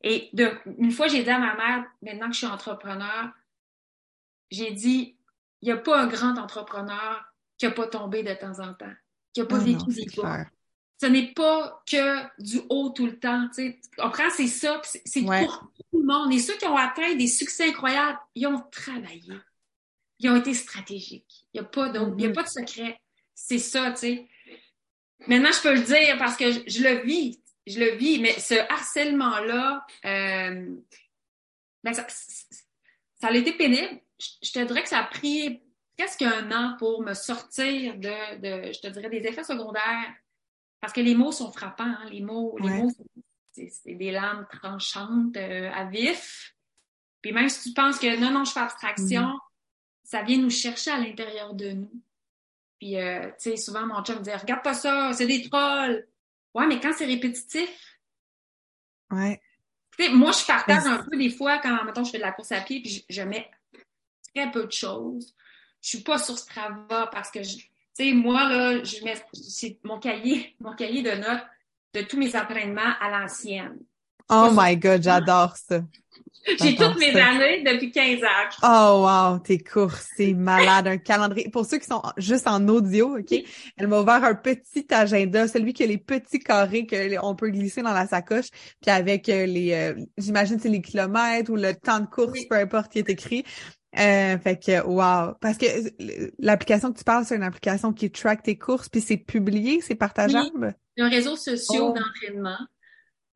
[0.02, 3.30] Et de, une fois, j'ai dit à ma mère, maintenant que je suis entrepreneur,
[4.50, 5.16] j'ai dit,
[5.62, 7.24] il n'y a pas un grand entrepreneur
[7.58, 8.92] qui n'a pas tombé de temps en temps,
[9.32, 10.06] qui n'a pas vécu des.
[10.98, 13.48] Ce n'est pas que du haut tout le temps.
[13.54, 14.30] Tu comprends?
[14.30, 16.32] C'est ça, c'est pour tout le monde.
[16.32, 19.34] Et ceux qui ont atteint des succès incroyables, ils ont travaillé.
[20.20, 21.46] Ils ont été stratégiques.
[21.52, 22.32] Il n'y a pas il a mm-hmm.
[22.32, 23.00] pas de secret.
[23.34, 24.28] C'est ça, tu sais.
[25.26, 28.54] Maintenant, je peux le dire parce que je le vis je le vis, mais ce
[28.54, 30.76] harcèlement-là, euh,
[31.82, 34.00] ben ça, ça a été pénible.
[34.42, 35.60] Je, te dirais que ça a pris
[35.96, 40.14] presque un an pour me sortir de, de je te dirais, des effets secondaires.
[40.80, 41.84] Parce que les mots sont frappants.
[41.84, 42.08] Hein.
[42.10, 42.92] Les mots, les mots
[43.52, 46.54] c'est des lames tranchantes euh, à vif.
[47.22, 49.38] Puis même si tu penses que non, non, je fais abstraction, mm-hmm.
[50.04, 52.02] ça vient nous chercher à l'intérieur de nous.
[52.78, 56.06] Puis, euh, tu sais, souvent, mon chum me dit, regarde pas ça, c'est des trolls.
[56.56, 57.68] Ouais, mais quand c'est répétitif.
[59.10, 59.38] Ouais.
[60.12, 62.62] moi, je partage un peu des fois quand, mettons, je fais de la course à
[62.62, 63.50] pied, puis je, mets
[64.34, 65.36] très peu de choses.
[65.82, 69.22] Je suis pas sur Strava parce que, tu sais, moi, là, je mets
[69.84, 71.44] mon cahier, mon cahier de notes
[71.92, 73.78] de tous mes entraînements à l'ancienne.
[74.30, 75.80] Oh my God, j'adore ça.
[76.60, 78.48] J'ai toutes mes années depuis 15 ans.
[78.62, 80.86] Oh wow, tes courses, c'est malade.
[80.86, 81.50] Un calendrier.
[81.50, 83.34] Pour ceux qui sont juste en audio, OK?
[83.76, 87.82] Elle m'a ouvert un petit agenda, celui qui a les petits carrés qu'on peut glisser
[87.82, 92.00] dans la sacoche, puis avec euh, les, euh, j'imagine c'est les kilomètres ou le temps
[92.00, 93.44] de course, peu importe qui est écrit.
[93.98, 95.66] Euh, fait que wow, parce que
[96.38, 99.94] l'application que tu parles, c'est une application qui track tes courses, puis c'est publié, c'est
[99.94, 100.76] partageable?
[100.98, 101.02] Oui.
[101.04, 101.94] Un réseau social oh.
[101.94, 102.58] d'entraînement.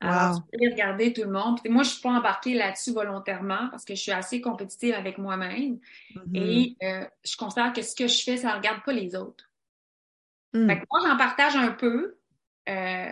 [0.00, 1.60] Alors, tu peux regarder tout le monde.
[1.68, 5.78] moi, je suis pas embarquée là-dessus volontairement parce que je suis assez compétitive avec moi-même.
[6.14, 6.36] Mm-hmm.
[6.36, 9.50] Et euh, je considère que ce que je fais, ça ne regarde pas les autres.
[10.54, 10.66] Mm.
[10.68, 12.16] Fait que moi, j'en partage un peu.
[12.68, 13.10] Euh,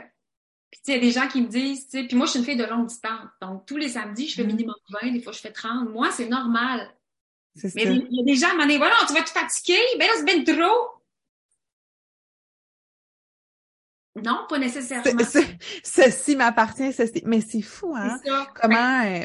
[0.71, 2.41] puis, il y a des gens qui me disent, tu sais, puis moi, je suis
[2.41, 3.29] une fille de longue distance.
[3.43, 4.47] Donc, tous les samedis, je fais mm-hmm.
[4.47, 5.91] minimum 20, des fois, je fais 30.
[5.91, 6.89] Moi, c'est normal.
[7.75, 9.81] Mais il y a des gens qui m'ont dit, voilà, tu vas te fatiguer?
[9.99, 10.98] Ben là, c'est bien trop.
[14.25, 15.23] Non, pas nécessairement.
[15.85, 17.23] ceci m'appartient, ceci.
[17.25, 18.19] Mais c'est fou, hein?
[18.55, 19.25] Comment, euh,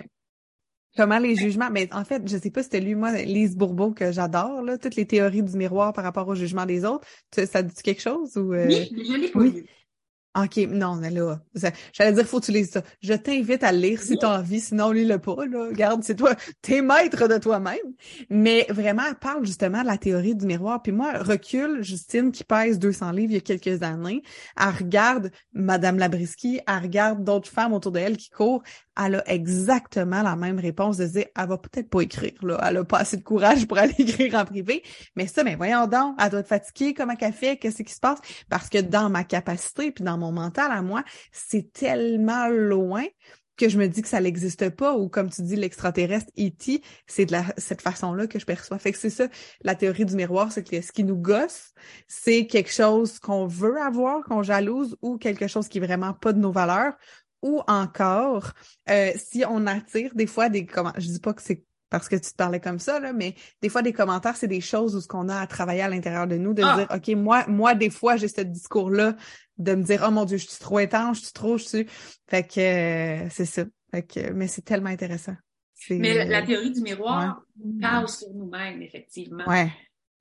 [0.97, 1.69] comment les jugements.
[1.71, 4.77] Mais en fait, je sais pas si c'était lu, moi, Lise Bourbeau, que j'adore, là,
[4.77, 7.07] toutes les théories du miroir par rapport au jugement des autres.
[7.31, 8.53] Ça dit quelque chose ou.
[8.53, 8.67] Euh?
[8.67, 9.65] Oui, je l'ai pas oui.
[10.35, 11.39] OK, non, mais là,
[11.93, 12.81] j'allais dire, faut que tu lises ça.
[13.01, 15.67] Je t'invite à le lire si tu as envie, sinon lis-le pas, là.
[15.67, 17.77] Regarde, c'est toi, t'es maître de toi-même.
[18.31, 20.81] Mais vraiment, elle parle justement de la théorie du miroir.
[20.81, 24.23] Puis moi, recule, Justine, qui pèse 200 livres il y a quelques années,
[24.59, 28.63] elle regarde Madame Labriski, elle regarde d'autres femmes autour d'elle qui courent,
[28.97, 32.77] elle a exactement la même réponse de dire elle va peut-être pas écrire là, elle
[32.77, 34.83] a pas assez de courage pour aller écrire en privé,
[35.15, 37.99] mais ça mais voyons donc, elle doit être fatiguée, comment qu'elle fait, qu'est-ce qui se
[37.99, 38.19] passe?
[38.49, 43.03] Parce que dans ma capacité puis dans mon mental à moi, c'est tellement loin
[43.57, 47.25] que je me dis que ça n'existe pas ou comme tu dis l'extraterrestre E.T., c'est
[47.25, 48.79] de la, cette façon-là que je perçois.
[48.79, 49.27] Fait que c'est ça,
[49.61, 51.73] la théorie du miroir, c'est que ce qui nous gosse,
[52.07, 56.33] c'est quelque chose qu'on veut avoir, qu'on jalouse ou quelque chose qui est vraiment pas
[56.33, 56.93] de nos valeurs
[57.43, 58.53] ou encore
[58.89, 62.15] euh, si on attire des fois des commentaires, je dis pas que c'est parce que
[62.15, 65.01] tu te parlais comme ça, là, mais des fois, des commentaires, c'est des choses où
[65.01, 66.75] ce qu'on a à travailler à l'intérieur de nous, de ah!
[66.75, 69.15] dire, OK, moi, moi, des fois, j'ai ce discours-là
[69.59, 71.85] de me dire, oh mon Dieu, je suis trop étanche, je suis trop, je suis.
[72.27, 73.65] Fait que euh, c'est ça.
[73.91, 75.35] Fait que, mais c'est tellement intéressant.
[75.91, 77.43] Mais la, théorie du miroir
[77.79, 79.45] parle sur nous-mêmes, effectivement.
[79.45, 79.71] Ouais.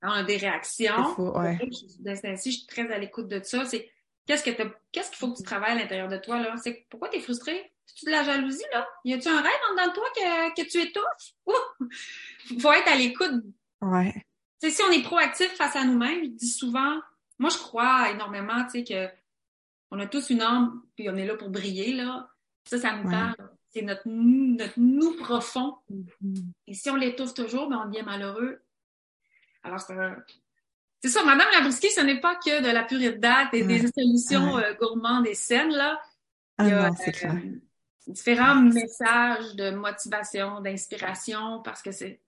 [0.03, 1.05] On a des réactions.
[1.15, 1.57] Fou, ouais.
[1.65, 3.65] je suis très à l'écoute de ça.
[3.65, 3.89] C'est
[4.25, 4.51] Qu'est-ce que
[4.91, 6.55] qu'est-ce qu'il faut que tu travailles à l'intérieur de toi là?
[6.57, 8.87] C'est pourquoi tu es frustré C'est-tu de la jalousie, là?
[9.03, 11.33] Y a-tu un rêve en dedans de toi que, que tu étouffes?
[11.45, 12.59] Ouh!
[12.59, 13.43] Faut être à l'écoute.
[13.81, 14.13] Ouais.
[14.61, 17.01] Tu sais, si on est proactif face à nous-mêmes, je dis souvent,
[17.37, 19.13] moi, je crois énormément, tu sais, que
[19.91, 22.29] on a tous une âme, puis on est là pour briller, là.
[22.65, 23.11] Ça, ça nous Ouais.
[23.11, 23.35] parle.
[23.69, 25.75] C'est notre nous, notre nous profond.
[25.89, 26.53] Mhm.
[26.67, 28.61] Et si on l'étouffe toujours, ben, on devient malheureux.
[29.63, 30.23] Alors, c'est un-
[31.03, 33.85] c'est ça, Madame Labrisky, ce n'est pas que de la purée de date et des
[33.87, 34.63] solutions Ouais.
[34.65, 36.01] euh, gourmandes et saines, là.
[36.57, 37.31] Ah Il y a, non, c'est euh,
[38.07, 42.21] différents messages de motivation, d'inspiration, parce que c'est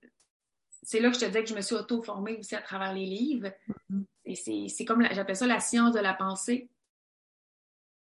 [0.88, 3.06] c'est là que je te disais que je me suis auto-formée aussi à travers les
[3.06, 3.52] livres.
[3.90, 4.06] Mhm.
[4.26, 6.70] Et c'est c'est comme, la- j'appelle ça la science de la pensée.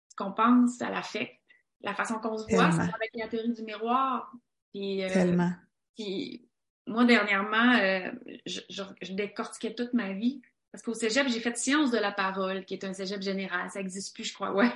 [0.10, 1.39] Ce qu'on pense, ça l'affecte.
[1.82, 2.84] La façon qu'on se voit, Tellement.
[2.93, 4.32] avec la théorie du miroir.
[4.74, 5.52] Puis, euh, Tellement.
[5.95, 6.47] puis
[6.88, 8.12] moi, dernièrement, euh,
[8.45, 10.41] je, je- je décortiquais toute ma vie.
[10.71, 13.69] Parce qu'au cégep, j'ai fait science de la parole, qui est un cégep général.
[13.71, 14.71] Ça n'existe plus, je crois, ouais.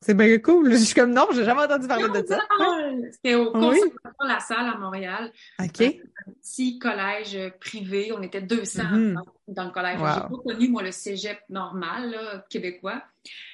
[0.00, 0.70] C'est bien cool.
[0.70, 2.38] Je suis comme non, j'ai jamais entendu parler de ça.
[3.10, 3.80] C'était au Oui.
[3.80, 5.32] conservatoire La Salle à Montréal.
[5.58, 5.80] OK.
[5.80, 8.12] Un petit collège privé.
[8.12, 9.14] On était 200 Mhm.
[9.14, 9.98] dans, dans le collège.
[9.98, 10.06] Wow.
[10.14, 13.02] J'ai pas connu, moi, le cégep normal, là, québécois.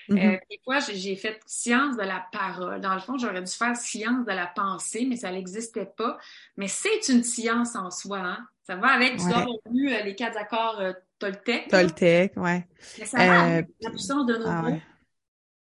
[0.09, 0.19] Mhm.
[0.19, 2.81] Euh, des fois, j'ai j'ai fait science de la parole.
[2.81, 6.19] Dans le fond, j'aurais dû faire science de la pensée, mais ça n'existait pas.
[6.57, 8.47] Mais c'est une science en soi, hein?
[8.65, 9.31] Ça va avec, tu Ouais.
[9.31, 11.69] dois avoir lu euh, les quatre accords euh, Toltec.
[11.69, 12.67] Toltec, ouais.
[12.99, 14.71] Mais ça va Euh, la puissance de nos ah mots.
[14.73, 14.83] ouais.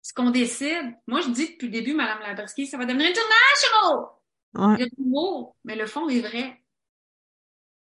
[0.02, 4.08] Ce qu'on décide, moi je dis depuis le début, Madame Labrisky, ça va devenir international!
[4.54, 4.76] Ouais.
[4.76, 6.62] Il y a du mot, mais le fond est vrai.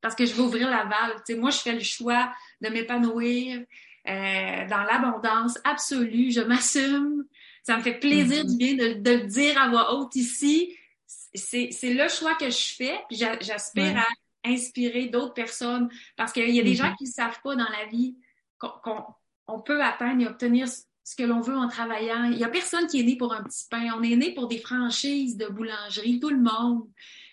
[0.02, 1.18] Parce que je vais ouvrir la valve.
[1.26, 3.60] Tu sais, moi, je fais le choix de m'épanouir
[4.08, 6.32] euh, dans l'abondance absolue.
[6.32, 7.26] Je m'assume.
[7.64, 8.50] Ça me fait plaisir Mhm.
[8.52, 10.78] du bien de, de le dire à voix haute ici.
[11.08, 13.00] C'est le choix que je fais.
[13.12, 14.00] J'aspire Ouais.
[14.00, 14.06] à
[14.46, 15.90] inspirer d'autres personnes.
[16.16, 16.76] Parce qu'il y a des Mhm.
[16.76, 18.16] gens qui ne savent pas dans la vie
[18.60, 19.06] qu'on qu'on-
[19.48, 22.26] on peut atteindre et obtenir ce que l'on veut en travaillant.
[22.26, 23.90] Il y a personne qui est né pour un petit pain.
[23.98, 26.88] On est né pour des franchises de boulangerie, tout le monde.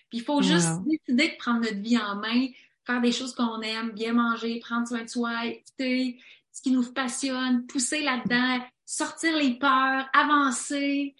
[0.09, 2.47] Puis il faut juste décider de prendre notre vie en main,
[2.85, 6.19] faire des choses qu'on aime, bien manger, prendre soin de soi, écouter
[6.51, 11.15] ce qui nous passionne, pousser là-dedans, sortir les peurs, avancer.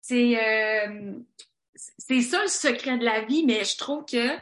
[0.00, 1.12] C'est euh,
[1.76, 4.36] c'est ça le secret de la vie, mais je trouve que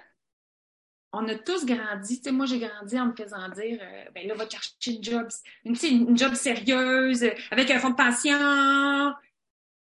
[1.14, 2.18] on a tous grandi.
[2.18, 4.96] Tu sais, moi, j'ai grandi en me faisant dire, euh, ben là, va te chercher
[4.96, 5.28] une job,
[5.64, 9.14] une, job sérieuse, avec un fonds de pension.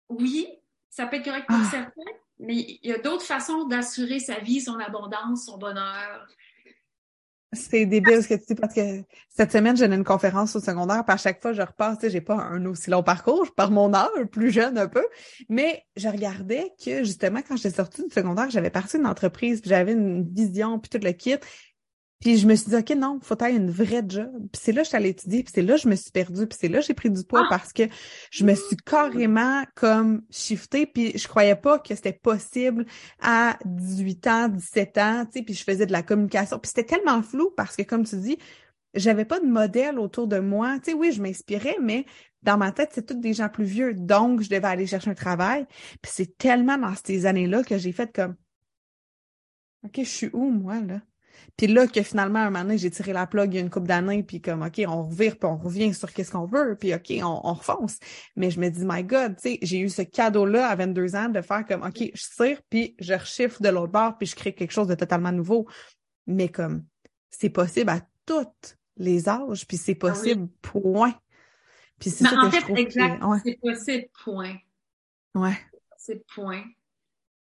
[0.09, 0.47] Oui,
[0.89, 1.67] ça peut être correct pour Ah.
[1.69, 6.27] certains, mais il y a d'autres façons d'assurer sa vie, son abondance, son bonheur.
[7.53, 11.05] C'est débile ce que tu dis parce que cette semaine, j'ai une conférence au secondaire,
[11.05, 13.51] puis à chaque fois, je repasse, tu sais, j'ai pas un aussi long parcours, je
[13.51, 15.05] pars mon âge, plus jeune un peu,
[15.47, 19.93] mais je regardais que justement, quand j'étais sortie du secondaire, j'avais parti d'une entreprise, j'avais
[19.93, 21.37] une vision, puis tout le kit.
[22.19, 24.31] Puis je me suis dit, OK, non, faut avoir une vraie job.
[24.51, 26.11] Puis c'est là que je suis allée étudier, puis c'est là que je me suis
[26.11, 27.47] perdue, puis c'est là que j'ai pris du poids Ah!
[27.49, 27.83] parce que
[28.31, 32.85] je me suis carrément comme shiftée, puis je croyais pas que c'était possible
[33.21, 36.57] à 18 ans, 17 ans, tu sais, puis je faisais de la communication.
[36.57, 38.37] Puis c'était tellement flou parce que, comme tu dis,
[38.95, 40.79] j'avais pas de modèle autour de moi.
[40.79, 42.05] Tu sais, oui, je m'inspirais, mais
[42.41, 43.93] dans ma tête, c'est tous des gens plus vieux.
[43.93, 45.65] Donc, je devais aller chercher un travail.
[46.01, 48.35] Puis c'est tellement dans ces années-là que j'ai fait comme,
[49.83, 51.01] OK, je suis où, moi, là?
[51.55, 53.69] Puis là, que finalement, un moment donné, j'ai tiré la plug il y a une
[53.69, 56.93] couple d'années, puis comme, OK, on revire, puis on revient sur qu'est-ce qu'on veut, puis
[56.93, 57.97] OK, on, on refonce.
[58.35, 61.29] Mais je me dis, my God, tu sais, j'ai eu ce cadeau-là à 22 ans
[61.29, 64.53] de faire comme, OK, je tire, puis je rechiffre de l'autre bord, puis je crée
[64.53, 65.67] quelque chose de totalement nouveau.
[66.27, 66.85] Mais comme,
[67.29, 71.13] c'est possible à tous les âges, puis c'est possible, point.
[71.99, 74.55] Puis c'est ça en que je fait, trouve qui est- exact, ouais, c'est possible, point.
[75.35, 75.57] ouais,
[75.97, 76.63] C'est point.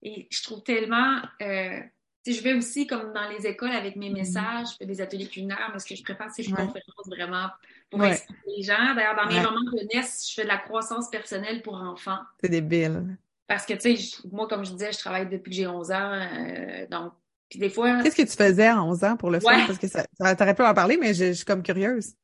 [0.02, 1.22] Et je trouve tellement.
[1.40, 1.80] Euh,
[2.26, 4.16] je vais aussi, comme dans les écoles, avec mes Mhm.
[4.16, 6.66] messages, je fais des ateliers culinaires, mais ce que je prépare, c'est que je Ouais.
[6.66, 7.48] conférence vraiment
[7.90, 8.12] pour Ouais.
[8.12, 8.94] inspirer les gens.
[8.94, 9.42] D'ailleurs, dans mes Ouais.
[9.42, 12.18] moments de jeunesse, je fais de la croissance personnelle pour enfants.
[12.42, 13.16] c'est débile.
[13.46, 16.12] Parce que, tu sais, moi, comme je disais, je travaille depuis que j'ai 11 ans.
[16.12, 17.12] euh, donc,
[17.50, 19.36] puis des fois, Qu'est-ce que tu faisais à 11 ans pour le?
[19.44, 19.66] Ouais.
[19.66, 22.14] Parce que ça, ça t'aurais pu en parler, mais je, je suis comme curieuse.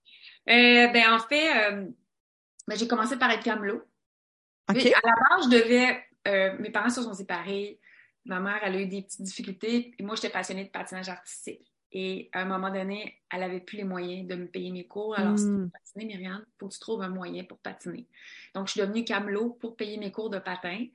[0.48, 1.86] euh, ben, en fait, euh,
[2.66, 3.82] ben, j'ai commencé par être camelot.
[4.70, 4.78] OK?
[4.78, 6.58] Puis, à la base, je devais.
[6.58, 7.78] mes parents se sont séparés.
[8.24, 9.94] Ma mère, elle a eu des petites difficultés.
[10.00, 11.66] Moi, j'étais passionnée de patinage artistique.
[11.92, 15.18] Et à un moment donné, elle avait plus les moyens de me payer mes cours.
[15.18, 18.06] Alors, si tu veux patiner, Myriam, faut que tu trouves un moyen pour patiner.
[18.54, 20.86] Donc, je suis devenue camelot pour payer mes cours de patin.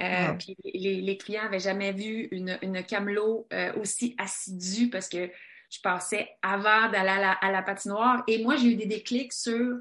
[0.00, 0.38] Euh, Wow.
[0.38, 5.30] Puis les, les clients n'avaient jamais vu une, une camelot euh, aussi assidue parce que
[5.70, 8.24] je passais avant d'aller à la, à la patinoire.
[8.26, 9.78] Et moi, j'ai eu des déclics sur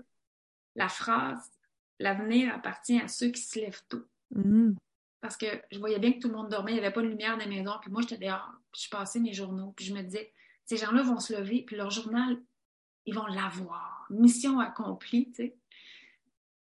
[0.75, 1.49] la phrase
[2.01, 4.03] L'avenir appartient à ceux qui se lèvent tôt.
[4.31, 4.71] Mm.
[5.21, 7.07] Parce que je voyais bien que tout le monde dormait, il n'y avait pas de
[7.07, 9.93] lumière dans les maisons, puis moi, j'étais dehors, puis je passais mes journaux, puis je
[9.93, 10.33] me disais,
[10.65, 12.37] ces gens-là vont se lever, puis leur journal,
[13.05, 14.05] ils vont l'avoir.
[14.09, 15.55] Mission accomplie, tu sais.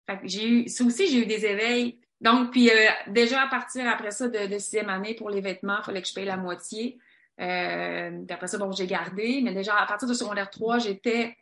[0.06, 2.00] Fait que j'ai eu, ça aussi, j'ai eu des éveils.
[2.20, 2.74] Donc, puis euh,
[3.08, 6.08] déjà à partir après ça de, de sixième année pour les vêtements, il fallait que
[6.08, 6.98] je paye la moitié.
[7.40, 9.40] Euh, puis après ça, bon, j'ai gardé.
[9.42, 11.36] Mais déjà à partir de secondaire 3, j'étais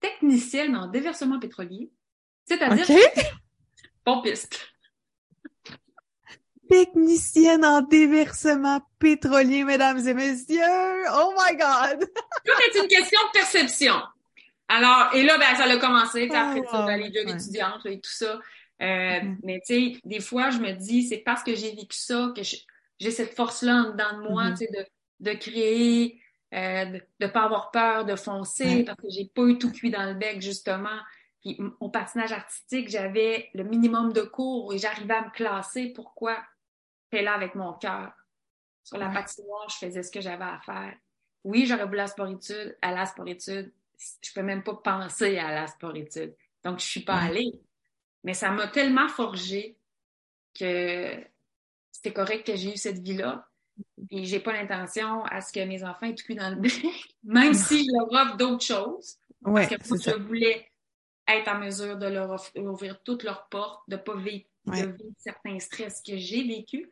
[0.00, 1.90] technicienne en déversement pétrolier.
[2.44, 3.24] C'est-à-dire OK.
[4.04, 4.71] pompiste.
[6.68, 10.60] Technicienne en déversement pétrolier, mesdames et messieurs.
[11.14, 12.00] Oh my God!
[12.44, 13.94] Tout est une question de perception.
[14.68, 17.30] Alors, et là, ben, ça a commencé, après ça, Oh, dans les ouais.
[17.32, 18.40] étudiantes et tout ça.
[18.80, 19.38] Euh, Mhm.
[19.44, 22.42] Mais tu sais, des fois, je me dis, c'est parce que j'ai vécu ça que
[22.42, 24.56] j'ai cette force-là en dedans de moi, Mhm.
[24.58, 26.20] tu sais, de, de créer,
[26.54, 29.90] euh, de ne pas avoir peur, de foncer, parce que j'ai pas eu tout cuit
[29.90, 30.98] dans le bec, justement.
[31.42, 35.92] Puis au patinage artistique, j'avais le minimum de cours et j'arrivais à me classer.
[35.94, 36.36] Pourquoi?
[37.12, 38.12] J'étais là avec mon cœur.
[38.84, 40.94] Sur la patinoire, je faisais ce que j'avais à faire.
[41.44, 43.72] Oui, j'aurais voulu la sporitude, à la sporitude.
[44.22, 46.34] Je peux même pas penser à la sporitude.
[46.64, 47.52] Donc, je suis pas allée.
[48.24, 49.76] Mais ça m'a tellement forgé
[50.58, 51.12] que
[51.90, 53.46] c'était correct que j'ai eu cette vie-là.
[54.10, 56.72] Et j'ai pas l'intention à ce que mes enfants aient tout cuit dans le bec,
[57.24, 59.18] même si je leur offre d'autres choses.
[59.44, 60.68] Ouais, Parce que moi, je voulais
[61.28, 64.82] être en mesure de leur ouvrir toutes leurs portes, de pas vivre, Ouais.
[64.82, 66.88] de vivre certains stress que j'ai vécu.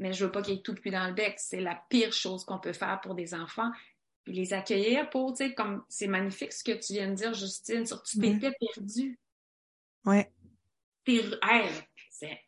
[0.00, 1.34] Mais je veux pas qu'ils aient tout cuit dans le bec.
[1.38, 3.70] C'est la pire chose qu'on peut faire pour des enfants.
[4.24, 7.34] Puis les accueillir pour, tu sais, comme c'est magnifique ce que tu viens de dire,
[7.34, 9.18] Justine, sur tu t'étais perdu.
[10.06, 10.32] Ouais.
[11.04, 11.22] T'es,
[12.10, 12.40] c'est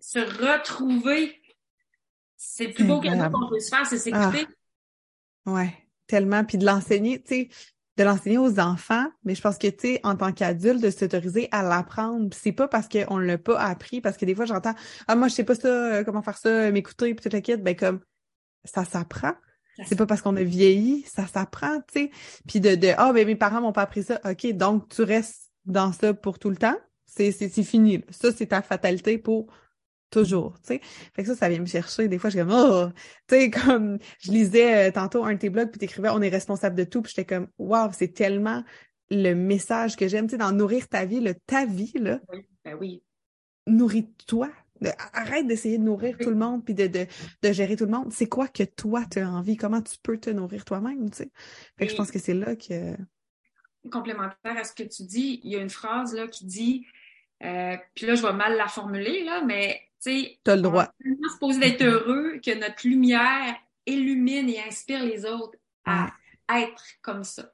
[0.00, 1.40] se retrouver.
[2.36, 4.30] C'est le plus beau cadeau qu'on peut se faire, c'est Ah.
[4.32, 4.52] s'écouter.
[5.44, 5.74] Ouais,
[6.06, 6.44] tellement.
[6.44, 7.48] Puis de l'enseigner, tu sais,
[7.96, 11.48] de l'enseigner aux enfants, mais je pense que, tu sais, en tant qu'adulte, de s'autoriser
[11.50, 12.28] à l'apprendre.
[12.34, 14.74] C'est pas parce qu'on l'a pas appris, parce que des fois, j'entends
[15.08, 17.40] «Ah, moi, je sais pas ça, euh, comment faire ça, euh, m'écouter, puis toute la
[17.40, 18.00] kit.» Ben comme,
[18.64, 19.32] ça s'apprend.
[19.84, 22.10] C'est pas parce qu'on a vieilli, ça s'apprend, tu sais.
[22.48, 24.20] Puis de, de Ah, ben mes parents m'ont pas appris ça.
[24.24, 26.76] OK, donc tu restes dans ça pour tout le temps.
[27.04, 27.30] C'est
[27.62, 28.02] fini.
[28.10, 29.52] Ça, c'est ta fatalité pour
[30.10, 30.80] toujours, tu sais.
[31.14, 32.08] Fait que ça, ça vient me chercher.
[32.08, 32.88] Des fois, je suis comme, oh,
[33.28, 36.28] tu sais, comme, je lisais euh, tantôt un de tes blogs, puis t'écrivais, on est
[36.28, 38.64] responsable de tout, puis j'étais comme, waouh, c'est tellement
[39.10, 42.46] le message que j'aime, tu sais, dans nourrir ta vie, là, ta vie, là, Oui,
[42.64, 43.02] ben oui.
[43.66, 44.50] nourris-toi.
[45.14, 47.06] Arrête d'essayer de nourrir tout le monde, puis de, de,
[47.42, 48.12] de gérer tout le monde.
[48.12, 49.56] C'est quoi que toi, tu as envie?
[49.56, 51.30] Comment tu peux te nourrir toi-même, tu sais?
[51.78, 52.94] Fait que je pense que c'est là que...
[53.90, 56.86] complémentaire à ce que tu dis, il y a une phrase là qui dit,
[57.42, 60.88] euh, puis là je vais mal la formuler là, mais tu T'as le droit.
[61.04, 66.10] on est supposé d'être heureux que notre lumière illumine et inspire les autres à
[66.50, 67.52] être comme ça.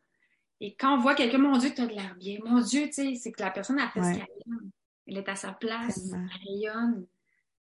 [0.60, 3.14] Et quand on voit quelqu'un, mon Dieu, t'as de l'air bien, mon Dieu, tu sais,
[3.16, 4.12] c'est que la personne a fait Ouais.
[4.14, 4.70] ce qu'elle aime.
[5.08, 6.26] Elle est à sa place, Tellement.
[6.30, 7.06] elle rayonne.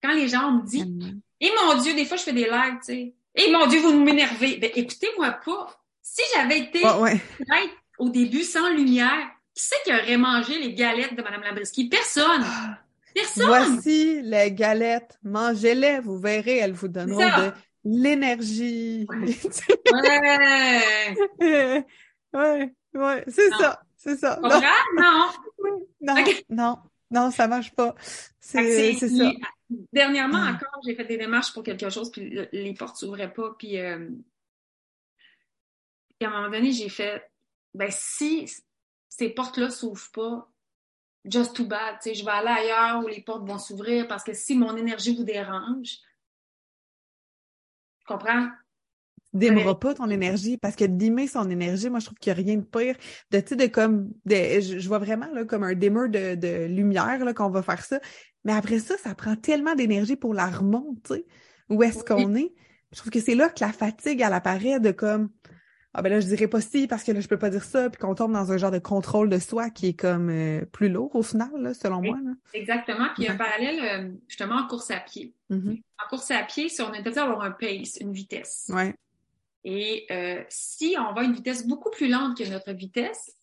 [0.01, 2.85] Quand les gens me disent, et mon Dieu, des fois je fais des lives, tu
[2.85, 4.57] sais, et mon Dieu, vous m'énervez.
[4.57, 5.81] Ben écoutez-moi pas.
[6.01, 7.19] Si j'avais été ouais.
[7.37, 11.87] peut-être au début sans lumière, qui c'est qui aurait mangé les galettes de Mme Labriski?
[11.89, 12.43] Personne!
[13.13, 13.45] Personne!
[13.47, 15.17] Voici les galettes.
[15.23, 17.51] Mangez-les, vous verrez, elles vous donneront de
[17.83, 19.05] l'énergie.
[19.09, 19.35] Ouais!
[22.33, 24.37] ouais, ouais, c'est ça, c'est ça.
[24.37, 24.73] Pas Non, grave?
[24.97, 25.29] Non!
[26.01, 26.15] non,
[26.49, 26.77] non,
[27.11, 27.95] non, ça marche pas.
[28.39, 29.31] C'est ça.
[29.93, 33.53] Dernièrement encore, j'ai fait des démarches pour quelque chose, puis le- les portes s'ouvraient pas,
[33.57, 34.09] puis, euh,
[36.19, 37.29] puis à un moment donné, j'ai fait,
[37.75, 38.51] ben si
[39.09, 40.49] ces portes-là s'ouvrent pas,
[41.25, 44.23] just too bad, tu sais, je vais aller ailleurs où les portes vont s'ouvrir, parce
[44.23, 45.97] que si mon énergie vous dérange,
[47.99, 48.47] tu comprends?
[49.31, 52.43] Démeras pas ton énergie parce que dimmer son énergie, moi je trouve qu'il n'y a
[52.43, 52.95] rien de pire
[53.29, 56.65] de tu de comme de, je, je vois vraiment là comme un dimmer de, de
[56.65, 57.99] lumière là qu'on va faire ça,
[58.43, 61.27] mais après ça ça prend tellement d'énergie pour la remonter.
[61.69, 62.03] Où est-ce Oui.
[62.03, 62.55] qu'on est
[62.91, 65.29] Je trouve que c'est là que la fatigue elle apparaît de comme
[65.93, 67.89] ah ben là je dirais pas si parce que là je peux pas dire ça
[67.89, 70.89] puis qu'on tombe dans un genre de contrôle de soi qui est comme euh, plus
[70.89, 72.31] lourd au final là, selon moi là.
[72.53, 73.07] Exactement.
[73.15, 75.33] Puis un parallèle, euh, justement, en course à pied.
[75.49, 75.81] Mhm.
[76.03, 78.69] En course à pied, si on est interdit d'avoir un pace, une vitesse.
[78.73, 78.93] Ouais.
[79.63, 83.35] Et euh, si on va à une vitesse beaucoup plus lente que notre vitesse,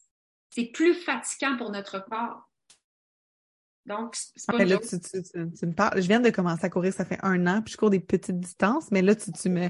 [0.51, 2.49] c'est plus fatigant pour notre corps.
[3.85, 6.01] Donc, c'est c'est pas une là, tu, tu, tu, tu me parles.
[6.01, 8.41] Je viens de commencer à courir, ça fait un an, puis je cours des petites
[8.41, 9.69] distances, mais là, tu, tu me.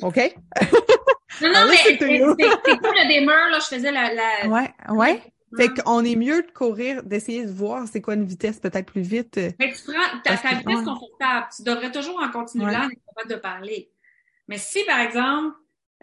[0.00, 0.18] OK?
[1.40, 2.34] Non, non, Ah, mais c'est to you.
[2.38, 4.12] c'est comme le démeur, là, je faisais la...
[4.14, 4.48] la...
[4.48, 5.22] Ouais, ouais.
[5.56, 9.02] Fait qu'on est mieux de courir, d'essayer de voir c'est quoi une vitesse peut-être plus
[9.02, 9.38] vite.
[9.38, 10.84] euh, Mais tu prends ta, vitesse ouais.
[10.84, 11.46] confortable.
[11.56, 12.72] Tu devrais toujours en continuer Ouais.
[12.72, 13.90] là, être capable de parler.
[14.48, 15.54] Mais si, par exemple,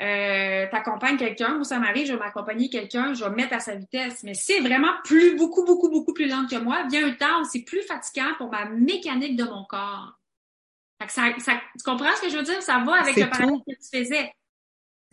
[0.01, 3.59] euh, t'accompagnes quelqu'un, ou ça m'arrive, je vais m'accompagner quelqu'un, je vais me mettre à
[3.59, 4.23] sa vitesse.
[4.23, 7.41] Mais si c'est vraiment plus, beaucoup, beaucoup, beaucoup plus lente que moi, vient un temps
[7.41, 10.17] où c'est plus fatigant pour ma mécanique de mon corps.
[11.01, 12.61] Fait que ça, ça- tu comprends ce que je veux dire?
[12.63, 13.63] Ça va avec le parallèle tout.
[13.67, 14.31] que tu faisais.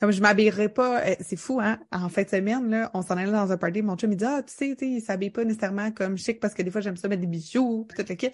[0.00, 1.78] Comme je m'habillerais pas, euh, c'est fou, hein?
[1.90, 4.24] En fin de semaine, là, on s'en allait dans un party, mon chum, il dit,
[4.24, 6.80] ah, tu sais, tu sais, il s'habille pas nécessairement comme chic parce que des fois,
[6.80, 8.30] j'aime ça mettre des bijoux, pis tout le kit.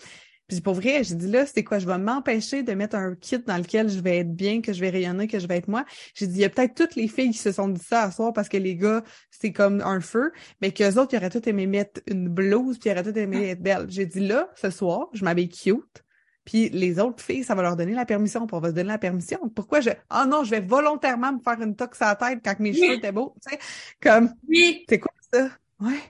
[0.48, 1.78] Puis pour vrai, j'ai dit là, c'est quoi?
[1.78, 4.80] Je vais m'empêcher de mettre un kit dans lequel je vais être bien, que je
[4.80, 5.86] vais rayonner, que je vais être moi.
[6.14, 8.10] J'ai dit, il y a peut-être toutes les filles qui se sont dit ça à
[8.10, 11.48] soir parce que les gars, c'est comme un feu, mais qu'eux autres, ils auraient tout
[11.48, 13.86] aimé mettre une blouse, puis ils auraient tout aimé être belle.
[13.88, 16.03] J'ai dit là, ce soir, je m'habille cute.
[16.44, 18.88] Puis les autres filles, ça va leur donner la permission, puis on va se donner
[18.88, 19.48] la permission.
[19.48, 19.90] Pourquoi je.
[20.10, 22.94] Ah non, je vais volontairement me faire une tox à la tête quand mes cheveux
[22.94, 23.34] étaient beaux.
[23.42, 23.58] Tu sais,
[24.00, 24.30] comme.
[24.48, 24.84] Oui.
[24.88, 25.48] C'est quoi ça?
[25.80, 26.00] Ouais.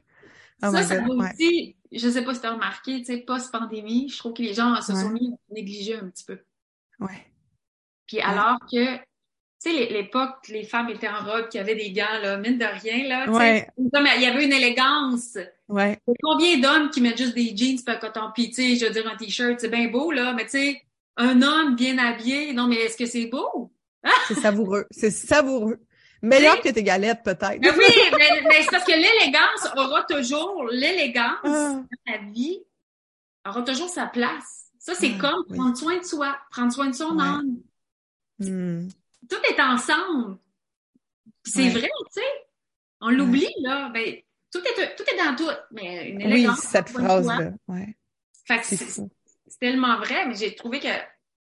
[0.63, 4.09] Oh ça, ça va aussi, je sais pas si tu as remarqué, tu sais, post-pandémie,
[4.09, 6.39] je trouve que les gens se sont mis à négliger un petit peu.
[7.01, 7.27] Ouais.
[8.07, 8.99] Puis alors que,
[9.65, 12.59] tu sais, l'époque, les femmes étaient en robe, qu'il y avait des gants, là, mine
[12.59, 13.67] de rien, là, ouais.
[13.79, 15.39] il y avait une élégance.
[15.69, 15.99] Ouais.
[16.23, 19.11] Combien d'hommes qui mettent juste des jeans pas coton, puis tu sais, je veux dire,
[19.11, 20.83] un t-shirt, c'est bien beau, là, mais tu sais,
[21.17, 23.73] un homme bien habillé, non, mais est-ce que c'est beau?
[24.29, 25.79] C'est savoureux, c'est savoureux.
[26.21, 27.59] Meilleur que tes galettes, peut-être.
[27.61, 27.85] Mais oui,
[28.17, 31.75] mais, c'est parce que l'élégance aura toujours, l'élégance ah.
[31.75, 32.61] dans ta vie
[33.47, 34.65] aura toujours sa place.
[34.79, 37.57] Ça, c'est ah, comme prendre soin de soi, prendre soin de son âme.
[38.39, 38.89] Hmm.
[39.29, 40.39] Tout est ensemble.
[41.45, 42.21] C'est vrai, tu sais.
[43.01, 43.91] On l'oublie, là.
[43.93, 44.17] Ben,
[44.51, 45.51] tout est, tout est dans tout.
[45.73, 46.61] Mais une élégance.
[46.61, 47.53] Oui, cette phrase-là.
[47.69, 47.97] Ouais.
[48.63, 50.89] c'est tellement vrai, mais j'ai trouvé que,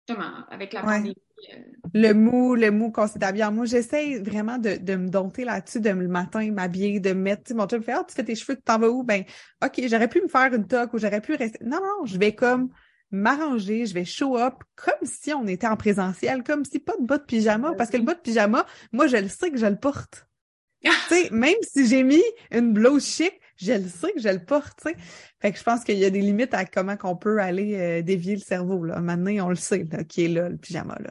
[0.06, 1.16] justement, avec la pandémie,
[1.52, 1.56] euh,
[1.94, 5.80] le mou, le mou qu'on s'est habillé Moi, j'essaie vraiment de, de me dompter là-dessus,
[5.80, 8.62] de le matin m'habiller, de mettre, mon chum fait, ah, tu fais tes cheveux, tu
[8.62, 9.02] t'en vas où?
[9.02, 9.24] Ben,
[9.64, 11.58] OK, j'aurais pu me faire une toque ou j'aurais pu rester.
[11.64, 12.70] Non, non, je vais comme
[13.10, 17.04] m'arranger, je vais show up comme si on était en présentiel, comme si pas de
[17.04, 19.66] bas de pyjama, parce que le bas de pyjama, moi, je le sais que je
[19.66, 20.26] le porte.
[20.82, 24.42] tu sais, même si j'ai mis une blouse chic, je le sais que je le
[24.42, 24.96] porte, tu sais.
[25.40, 28.02] Fait que je pense qu'il y a des limites à comment qu'on peut aller euh,
[28.02, 29.00] dévier le cerveau, là.
[29.00, 31.10] Maintenant, on le sait, là, qui est là, le pyjama, là.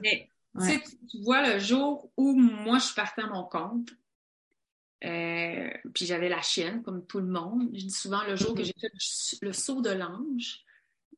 [0.55, 3.89] Mais, tu vois, le jour où moi, je partais à mon compte,
[5.05, 7.69] euh, puis j'avais la chienne, comme tout le monde.
[7.73, 8.65] Je dis souvent le jour que mm-hmm.
[8.65, 10.65] j'ai fait le saut de l'ange,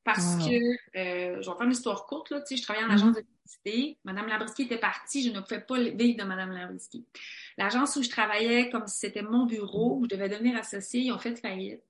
[0.03, 0.51] parce que,
[0.97, 2.93] euh, je vais faire une histoire courte, là, tu sais, je travaillais en mm-hmm.
[2.93, 3.97] agence de publicité.
[4.03, 7.05] Madame Labrisky était partie, je ne pouvais pas vivre de Madame Labrisky.
[7.57, 11.11] L'agence où je travaillais, comme si c'était mon bureau, où je devais devenir associée, ils
[11.11, 11.83] ont fait faillite.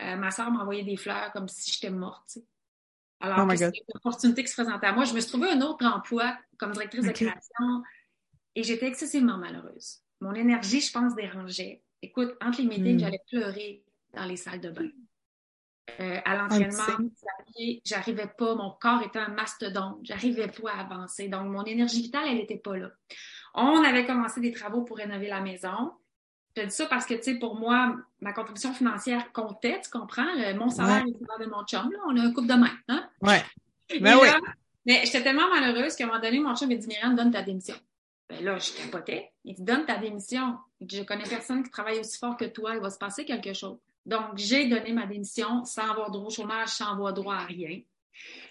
[0.00, 2.38] Euh, ma soeur m'a envoyé des fleurs comme si j'étais morte.
[3.20, 5.04] Alors oh c'était une opportunité qui se présentait à moi.
[5.04, 7.82] Je me suis trouvé un autre emploi comme directrice de création
[8.54, 9.98] et j'étais excessivement malheureuse.
[10.20, 11.82] Mon énergie, je pense, dérangeait.
[12.00, 13.00] Écoute, entre les meetings, hmm.
[13.00, 13.84] j'allais pleurer
[14.14, 14.88] dans les salles de bain.
[16.00, 17.10] Euh, à l'entraînement,
[17.84, 21.28] j'arrivais pas, mon corps était un mastodonte, j'arrivais pas à avancer.
[21.28, 22.90] Donc, mon énergie vitale, elle n'était pas là.
[23.54, 25.92] On avait commencé des travaux pour rénover la maison.
[26.56, 29.90] Je te dis ça parce que, tu sais, pour moi, ma contribution financière comptait, tu
[29.90, 30.26] comprends?
[30.56, 31.98] mon salaire est le de mon chum, là.
[32.08, 33.08] On a un couple de main, hein?
[33.22, 33.42] Ouais.
[34.00, 34.28] Ben oui.
[34.86, 37.42] Mais j'étais tellement malheureuse qu'à un moment donné, mon chum m'a dit, Myriam, donne ta
[37.42, 37.74] démission.
[38.28, 39.32] Ben là, je capotais.
[39.44, 40.58] Il dit, donne ta démission.
[40.80, 42.76] Je connais personne qui travaille aussi fort que toi.
[42.76, 43.78] Il va se passer quelque chose.
[44.06, 47.80] Donc, j'ai donné ma démission sans avoir droit au chômage, sans avoir droit à rien.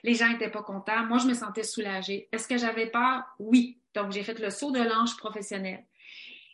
[0.03, 1.05] Les gens n'étaient pas contents.
[1.05, 2.29] Moi, je me sentais soulagée.
[2.31, 3.23] Est-ce que j'avais peur?
[3.39, 3.79] Oui.
[3.93, 5.85] Donc, j'ai fait le saut de l'ange professionnel.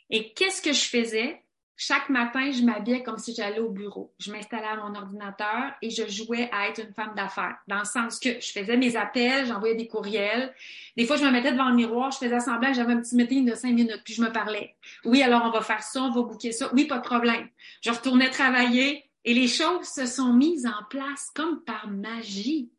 [0.09, 1.44] Et qu'est-ce que je faisais?
[1.77, 4.13] Chaque matin, je m'habillais comme si j'allais au bureau.
[4.17, 7.57] Je m'installais à mon ordinateur et je jouais à être une femme d'affaires.
[7.67, 10.53] Dans le sens que je faisais mes appels, j'envoyais des courriels.
[10.95, 13.49] Des fois, je me mettais devant le miroir, je faisais semblant j'avais un petit meeting
[13.49, 14.75] de cinq minutes, puis je me parlais.
[15.03, 16.69] Oui, alors on va faire ça, on va bouquer ça.
[16.73, 17.49] Oui, pas de problème.
[17.81, 22.69] Je retournais travailler et les choses se sont mises en place comme par magie.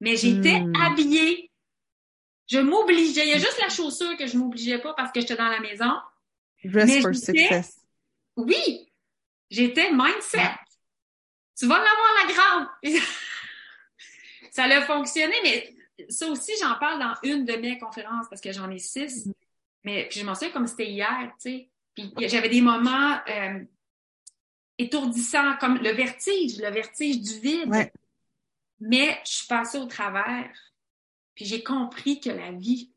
[0.00, 0.72] Mais j'étais hmm.
[0.80, 1.50] habillée.
[2.46, 3.26] Je m'obligeais.
[3.26, 5.60] Il y a juste la chaussure que je m'obligeais pas parce que j'étais dans la
[5.60, 5.90] maison.
[6.62, 7.83] Dress for success.
[8.36, 8.92] Oui,
[9.50, 10.54] j'étais mindset.
[11.56, 12.68] Tu vas l'avoir la grande.
[14.50, 15.74] ça a fonctionné, mais
[16.08, 19.28] ça aussi, j'en parle dans une de mes conférences parce que j'en ai six.
[19.84, 21.70] Mais puis je m'en souviens comme c'était hier, tu sais.
[21.94, 23.64] Puis j'avais des moments euh,
[24.78, 27.90] étourdissants, comme le vertige, le vertige du vide.
[28.80, 30.50] Mais je suis passée au travers.
[31.34, 32.92] Puis j'ai compris que la vie,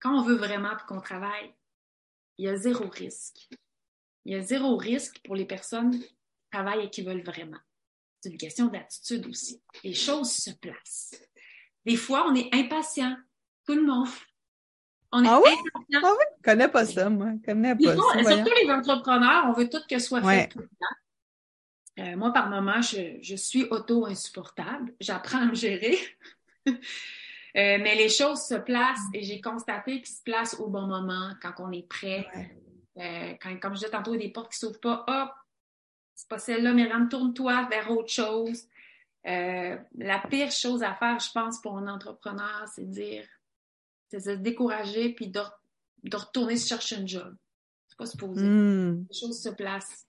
[0.00, 1.52] quand on veut vraiment qu'on travaille,
[2.38, 3.48] il y a zéro risque.
[4.24, 6.16] Il y a zéro risque pour les personnes qui
[6.50, 7.58] travaillent et qui veulent vraiment.
[8.20, 9.62] C'est une question d'attitude aussi.
[9.82, 11.14] Les choses se placent.
[11.84, 13.16] Des fois, on est impatient.
[13.66, 14.08] Tout le monde.
[15.12, 15.50] On est ah oui?
[15.50, 16.00] impatient.
[16.02, 16.24] Ah oui?
[16.38, 17.32] Je connais pas ça, moi.
[17.36, 18.34] Je connais pas ça.
[18.34, 20.96] Surtout les entrepreneurs, on veut tout que soit fait tout le temps.
[22.00, 24.94] Euh, moi, par moment, je, je suis auto-insupportable.
[25.00, 25.98] J'apprends à me gérer.
[27.56, 31.34] Euh, mais les choses se placent et j'ai constaté qu'ils se placent au bon moment,
[31.40, 32.26] quand on est prêt.
[32.98, 35.30] Euh, quand, comme je disais tantôt, il y a des portes qui s'ouvrent pas, hop,
[36.14, 38.66] c'est pas celle-là, mais tourne-toi vers autre chose.
[39.26, 43.26] Euh, la pire chose à faire, je pense, pour un entrepreneur, c'est de dire,
[44.08, 45.40] c'est de se décourager puis de,
[46.04, 47.34] de retourner se chercher un job.
[47.88, 48.44] C'est pas supposé.
[48.44, 49.06] Mm.
[49.10, 50.06] Les choses se placent.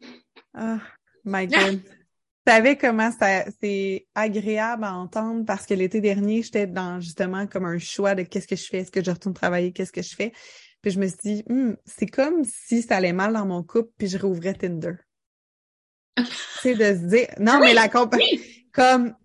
[0.54, 0.80] Ah,
[1.24, 1.82] my God.
[2.48, 7.66] savais comment ça c'est agréable à entendre parce que l'été dernier, j'étais dans justement comme
[7.66, 10.16] un choix de qu'est-ce que je fais, est-ce que je retourne travailler, qu'est-ce que je
[10.16, 10.32] fais?
[10.86, 13.90] Puis je me suis dit, Hum, c'est comme si ça allait mal dans mon couple,
[13.98, 14.94] puis je rouvrais Tinder.
[16.62, 19.16] c'est de se dire, non, mais la compagnie, comme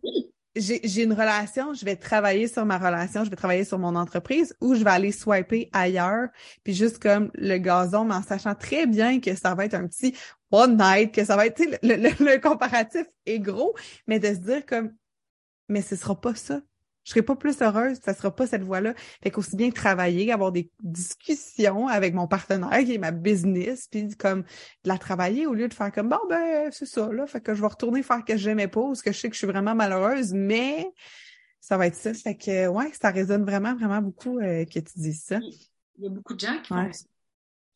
[0.56, 4.56] j'ai une relation, je vais travailler sur ma relation, je vais travailler sur mon entreprise
[4.62, 6.28] ou je vais aller swiper ailleurs,
[6.64, 9.86] puis juste comme le gazon, mais en sachant très bien que ça va être un
[9.86, 10.16] petit
[10.50, 13.74] one night, que ça va être, le, le, comparatif est gros,
[14.06, 14.94] mais de se dire comme,
[15.68, 16.62] mais ce sera pas ça.
[17.04, 18.94] Je serai pas plus heureuse, ça sera pas cette voie-là.
[19.22, 24.08] Fait qu'aussi bien travailler, avoir des discussions avec mon partenaire qui est ma business, puis
[24.16, 27.40] comme de la travailler au lieu de faire comme bon ben c'est ça là, fait
[27.40, 29.38] que je vais retourner faire que j'aimais pas ou ce que je sais que je
[29.38, 30.92] suis vraiment malheureuse, mais
[31.60, 32.12] ça va être ça.
[32.12, 35.38] Fait que ouais, ça résonne vraiment vraiment beaucoup euh, que tu dises ça.
[35.98, 37.04] Il y a beaucoup de gens qui font ça.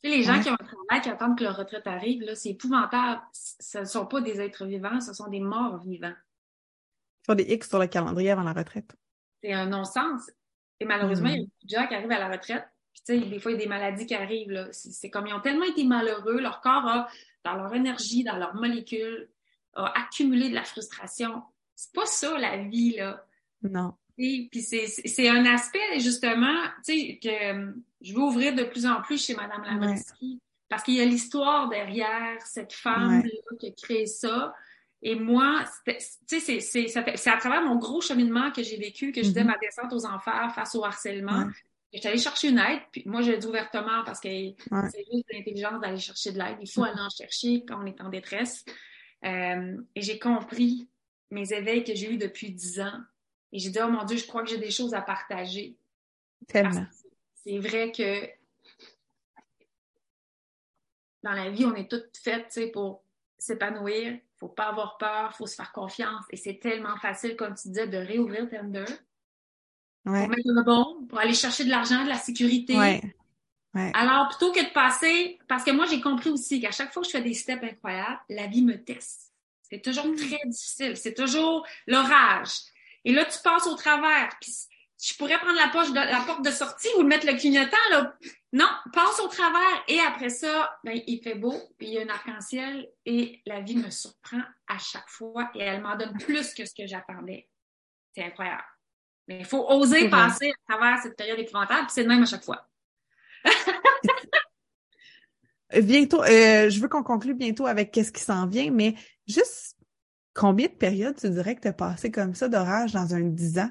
[0.03, 2.35] Tu sais, les gens qui ont un travail, qui attendent que leur retraite arrive, là,
[2.35, 3.23] c'est épouvantable.
[3.33, 6.13] Ce ne sont pas des êtres vivants, ce sont des morts vivants.
[7.23, 8.95] Ils font des X sur le calendrier avant la retraite
[9.45, 10.31] c'est un non-sens.
[10.81, 11.45] Et malheureusement, il y a mm-hmm.
[11.45, 12.65] beaucoup de gens qui arrivent à la retraite.
[12.95, 14.69] Puis, tu sais, des fois, il y a des maladies qui arrivent.
[14.73, 17.09] C'est comme ils ont tellement été malheureux, leur corps a,
[17.45, 19.29] dans leur énergie, dans leurs molécules,
[19.75, 21.43] a accumulé de la frustration.
[21.75, 23.25] C'est pas ça, la vie, là.
[23.63, 23.95] Non.
[24.17, 29.03] Et puis c'est un aspect, justement, tu sais, que je veux ouvrir de plus en
[29.03, 30.41] plus chez Mme Lamensky.
[30.69, 34.55] Parce qu'il y a l'histoire derrière cette femme-là qui a créé ça.
[35.07, 39.29] Et moi, tu sais, c'est à travers mon gros cheminement que j'ai vécu que je
[39.29, 39.47] disais mm-hmm.
[39.47, 41.47] ma descente aux enfers face au harcèlement.
[41.93, 45.27] J'étais allée chercher une aide, puis moi, je le dis ouvertement parce que c'est juste
[45.31, 46.57] l'intelligence d'aller chercher de l'aide.
[46.59, 48.65] Il faut aller en chercher quand on est en détresse.
[49.27, 50.89] Euh, et j'ai compris
[51.31, 53.01] mes éveils que j'ai eus depuis dix ans.
[53.53, 55.77] Et j'ai dit, oh mon Dieu, je crois que j'ai des choses à partager.
[56.49, 56.87] Tellement.
[57.45, 58.27] C'est vrai que
[61.23, 63.04] dans la vie, on est toutes faites, tu sais, pour
[63.39, 66.25] s'épanouir, faut pas avoir peur, faut se faire confiance.
[66.31, 68.85] Et c'est tellement facile, comme tu disais, de réouvrir Tinder.
[70.07, 70.21] Ouais.
[70.21, 72.77] Pour mettre le bon, pour aller chercher de l'argent, de la sécurité.
[72.77, 73.03] Ouais.
[73.75, 73.91] Ouais.
[73.95, 77.09] Alors, plutôt que de passer, parce que moi, j'ai compris aussi qu'à chaque fois que
[77.09, 79.33] je fais des steps incroyables, la vie me teste.
[79.63, 80.17] C'est toujours mm.
[80.17, 80.97] très difficile.
[80.97, 82.51] C'est toujours l'orage.
[83.05, 84.31] Et là, tu passes au travers.
[84.41, 84.53] Puis
[85.05, 88.17] je pourrais prendre la, poche de, la porte de sortie ou mettre le clignotant, là.
[88.55, 89.85] Non, passe au travers.
[89.87, 93.61] Et après ça, ben, il fait beau, puis il y a un arc-en-ciel et la
[93.61, 97.51] vie me surprend à chaque fois et elle m'en donne plus que ce que j'attendais.
[98.15, 98.65] C'est incroyable.
[99.29, 102.27] Mais il faut oser passer à travers cette période épouvantable, puis c'est le même à
[102.27, 102.67] chaque fois.
[105.83, 108.95] bientôt, euh, je veux qu'on conclue bientôt avec qu'est-ce qui s'en vient, mais
[109.27, 109.77] juste
[110.33, 113.59] combien de périodes tu dirais que tu as passé comme ça d'orage dans un 10
[113.59, 113.71] ans?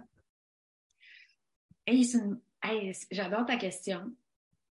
[1.86, 4.11] Hey, j'adore ta question.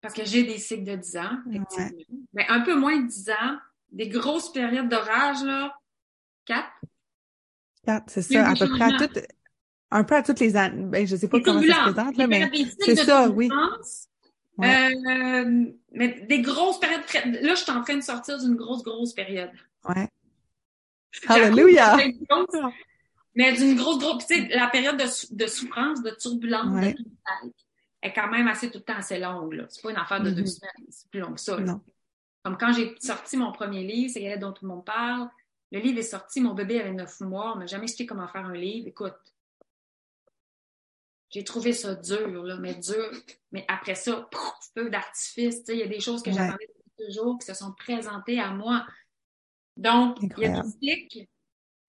[0.01, 1.89] Parce que j'ai des cycles de 10 ans, effectivement.
[2.33, 3.57] Mais un peu moins de 10 ans,
[3.91, 5.75] des grosses périodes d'orage, là,
[6.45, 6.65] 4.
[7.85, 9.19] 4, c'est ça, à peu près à toutes,
[9.91, 10.85] un peu à toutes les années.
[10.85, 12.49] Ben, je sais pas comment ça se présente, là, mais
[12.79, 13.49] c'est ça, oui.
[14.61, 17.01] Euh, mais des grosses périodes.
[17.41, 19.51] Là, je suis en train de sortir d'une grosse, grosse période.
[19.87, 20.07] Ouais.
[21.27, 21.97] Hallelujah!
[23.35, 26.95] Mais d'une grosse, grosse, tu sais, la période de, de, souffrance, de turbulence, de
[28.01, 29.65] est quand même assez tout le temps assez longue, là.
[29.69, 30.59] C'est pas une affaire de deux mm-hmm.
[30.59, 31.81] semaines, c'est plus long que ça, Non.
[32.43, 35.29] Comme quand j'ai sorti mon premier livre, c'est dont tout le monde parle.
[35.71, 38.45] Le livre est sorti, mon bébé avait neuf mois, on m'a jamais expliqué comment faire
[38.45, 38.87] un livre.
[38.87, 39.13] Écoute,
[41.29, 43.11] j'ai trouvé ça dur, là, mais dur.
[43.51, 46.69] Mais après ça, pouf, peu d'artifice, tu sais, il y a des choses que j'attendais
[46.97, 48.85] toujours qui se sont présentées à moi.
[49.77, 51.27] Donc, il y a des cycles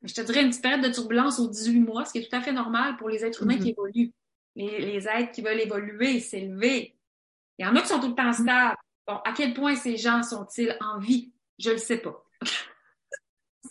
[0.03, 2.37] je te dirais une petite période de turbulence aux 18 mois, ce qui est tout
[2.37, 3.73] à fait normal pour les êtres humains qui mm-hmm.
[3.73, 4.13] évoluent.
[4.57, 6.97] Les, les, êtres qui veulent évoluer, s'élever.
[7.59, 8.77] Il y en a qui sont tout le temps stables.
[9.07, 11.33] Bon, à quel point ces gens sont-ils en vie?
[11.59, 12.25] Je le sais pas.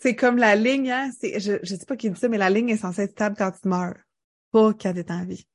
[0.00, 1.10] c'est comme la ligne, hein?
[1.22, 3.50] je ne sais pas qui dit ça, mais la ligne est censée être stable quand
[3.50, 3.96] tu meurs,
[4.52, 5.46] pas quand tu es en vie.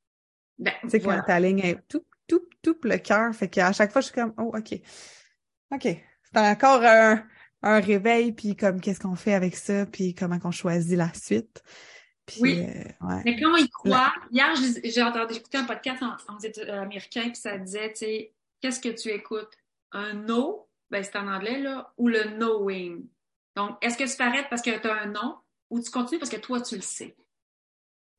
[0.57, 3.33] Ben, tu sais, quand ta ligne est tout, tout, tout le cœur.
[3.33, 4.79] Fait qu'à chaque fois, je suis comme, oh, OK.
[5.71, 5.81] OK.
[5.81, 7.23] C'est encore un,
[7.65, 11.63] un réveil, puis comme qu'est-ce qu'on fait avec ça, puis comment qu'on choisit la suite.
[12.39, 12.63] oui.
[12.63, 14.53] Euh, Mais quand il croit, hier,
[14.83, 18.89] j'ai entendu écouter un podcast en, euh, américain, puis ça disait, tu sais, qu'est-ce que
[18.89, 19.51] tu écoutes?
[19.91, 23.07] Un no, ben c'est en anglais, là, ou le knowing?
[23.55, 25.37] Donc, est-ce que tu t'arrêtes parce que tu as un non,
[25.71, 27.15] ou tu continues parce que toi, tu le sais?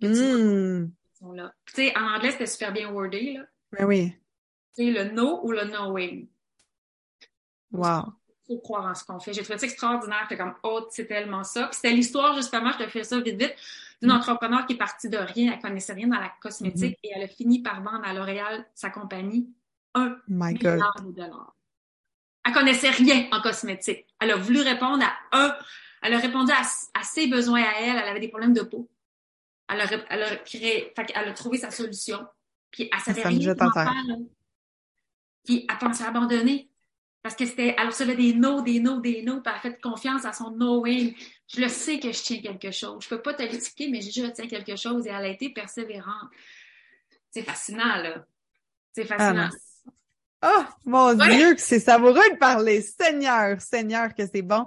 [0.00, 0.88] Mm.
[1.20, 3.44] Tu sais, en anglais, c'était super bien wordé, là.
[3.72, 4.12] Ben oui.
[4.76, 6.28] Tu sais, le no ou le knowing?
[7.70, 8.12] Wow
[8.46, 9.32] faut croire en ce qu'on fait.
[9.32, 10.20] J'ai trouvé ça extraordinaire.
[10.22, 11.64] J'étais comme, oh, c'est tellement ça.
[11.64, 13.54] Puis c'était l'histoire, justement, je te fais ça vite, vite,
[14.00, 14.16] d'une mm.
[14.16, 15.52] entrepreneur qui est partie de rien.
[15.54, 17.08] Elle connaissait rien dans la cosmétique mm-hmm.
[17.08, 19.48] et elle a fini par vendre à L'Oréal, sa compagnie,
[19.94, 21.54] un milliard de dollars.
[22.44, 24.06] Elle connaissait rien en cosmétique.
[24.20, 25.56] Elle a voulu répondre à un,
[26.02, 27.96] Elle a répondu à, ses besoins à elle.
[27.96, 28.88] Elle avait des problèmes de peau.
[29.68, 32.24] Elle a, elle a créé, elle a trouvé sa solution.
[32.70, 33.92] Puis elle savait rien faire.
[35.44, 36.70] Puis elle pensait abandonner.
[37.26, 39.80] Parce que c'était, elle recevait des no, des no, des no, puis elle a fait
[39.80, 41.12] confiance à son knowing.
[41.52, 43.02] Je le sais que je tiens quelque chose.
[43.02, 46.30] Je peux pas te l'expliquer, mais je tiens quelque chose et elle a été persévérante.
[47.32, 48.24] C'est fascinant, là.
[48.92, 49.48] C'est ah, fascinant.
[50.44, 52.80] oh, mon Dieu, que c'est savoureux de parler.
[52.80, 54.64] Seigneur, Seigneur, que c'est bon.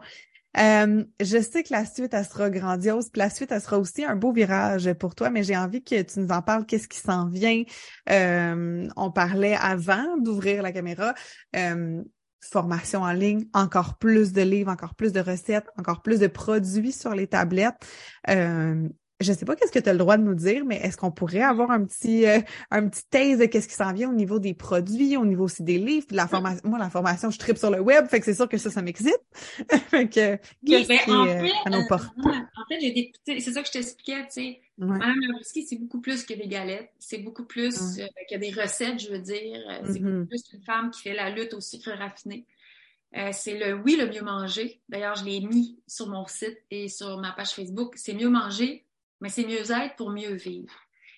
[0.58, 4.04] Euh, je sais que la suite, elle sera grandiose, puis la suite, elle sera aussi
[4.04, 6.98] un beau virage pour toi, mais j'ai envie que tu nous en parles, qu'est-ce qui
[6.98, 7.64] s'en vient?
[8.10, 11.14] Euh, on parlait avant d'ouvrir la caméra,
[11.56, 12.04] euh,
[12.42, 16.92] formation en ligne, encore plus de livres, encore plus de recettes, encore plus de produits
[16.92, 17.76] sur les tablettes
[19.22, 21.12] je sais pas qu'est-ce que tu as le droit de nous dire, mais est-ce qu'on
[21.12, 22.40] pourrait avoir un petit euh,
[22.72, 25.62] un petit thèse de qu'est-ce qui s'en vient au niveau des produits, au niveau aussi
[25.62, 26.62] des livres, de la formation.
[26.70, 28.82] Moi, la formation, je tripe sur le web, fait que c'est sûr que ça, ça
[28.82, 29.20] m'excite.
[29.90, 33.12] fait que qu'est-ce ben, qui en euh, fait, à nos euh, En fait, j'ai des
[33.26, 34.62] c'est ça que je t'expliquais, tu sais.
[34.78, 37.78] Madame Labrisky, c'est beaucoup plus que des galettes, c'est beaucoup plus
[38.32, 39.60] que des recettes, je veux dire.
[39.84, 40.28] C'est beaucoup mm-hmm.
[40.28, 42.46] plus qu'une femme qui fait la lutte au sucre raffiné.
[43.34, 44.80] c'est le oui, le mieux manger.
[44.88, 47.96] D'ailleurs, je l'ai mis sur mon site et sur ma page Facebook.
[47.98, 48.86] C'est mieux manger,
[49.22, 50.74] mais c'est mieux être pour mieux vivre.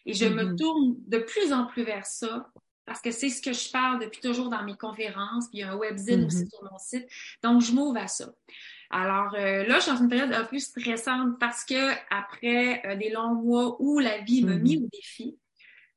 [0.05, 0.57] Et je me mm-hmm.
[0.57, 2.51] tourne de plus en plus vers ça
[2.85, 5.63] parce que c'est ce que je parle depuis toujours dans mes conférences, puis il y
[5.63, 6.49] a un webzine aussi mm-hmm.
[6.49, 7.07] sur mon site.
[7.43, 8.33] Donc, je m'ouvre à ça.
[8.89, 12.97] Alors euh, là, je suis dans une période un peu stressante parce que après euh,
[12.97, 14.83] des longs mois où la vie m'a mis mm-hmm.
[14.83, 15.37] au défi,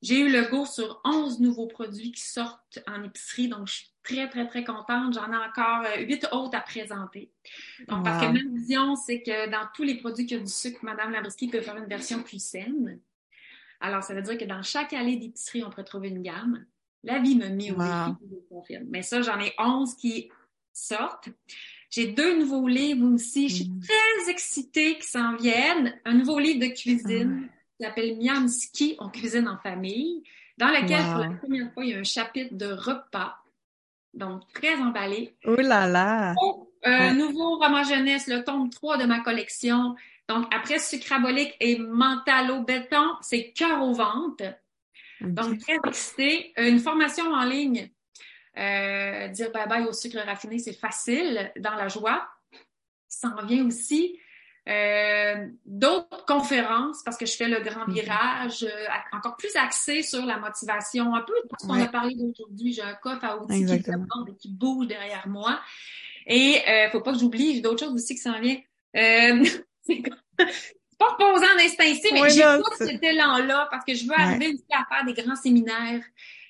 [0.00, 3.93] j'ai eu le go sur 11 nouveaux produits qui sortent en épicerie, donc je suis
[4.04, 5.14] très, très, très contente.
[5.14, 7.30] J'en ai encore euh, huit autres à présenter.
[7.88, 10.78] Donc, parce que ma vision, c'est que dans tous les produits qui ont du sucre,
[10.82, 13.00] Madame Labrisky peut faire une version plus saine.
[13.80, 16.64] Alors, ça veut dire que dans chaque allée d'épicerie, on peut trouver une gamme.
[17.02, 18.84] La vie me met au défi, vous confirme.
[18.88, 20.30] Mais ça, j'en ai 11 qui
[20.72, 21.28] sortent.
[21.90, 23.48] J'ai deux nouveaux livres aussi.
[23.48, 23.80] Je suis mm.
[23.80, 25.94] très excitée qu'ils s'en viennent.
[26.04, 30.22] Un nouveau livre de cuisine qui s'appelle Miam Ski, on cuisine en famille,
[30.56, 33.36] dans lequel, pour la première fois, il y a un chapitre de repas.
[34.14, 35.36] Donc, très emballé.
[35.44, 36.34] Oh là là!
[36.40, 39.96] Oh, euh, Nouveau roman jeunesse, le tome 3 de ma collection.
[40.28, 44.44] Donc, après sucrabolique et mentalo-béton, c'est cœur au ventre.
[45.20, 46.52] Donc, très excité.
[46.58, 47.90] Euh, une formation en ligne.
[48.56, 52.28] Euh, dire bye-bye au sucre raffiné, c'est facile, dans la joie.
[53.08, 54.18] Ça en vient aussi.
[54.66, 57.94] Euh, d'autres conférences, parce que je fais le grand mhm.
[57.94, 62.14] virage, euh, encore plus axé sur la motivation, un peu de ce qu'on a parlé
[62.14, 62.72] d'aujourd'hui.
[62.72, 65.60] J'ai un coffre à outils qui, et qui bouge derrière moi.
[66.26, 68.62] Et euh, faut pas que j'oublie, j'ai d'autres choses aussi qui s'en viennent.
[68.96, 69.44] Euh,
[69.82, 70.02] c'est
[70.98, 74.64] pas reposant en ici, mais j'ai pas cet élan-là parce que je veux arriver aussi
[74.70, 76.02] à faire des grands séminaires.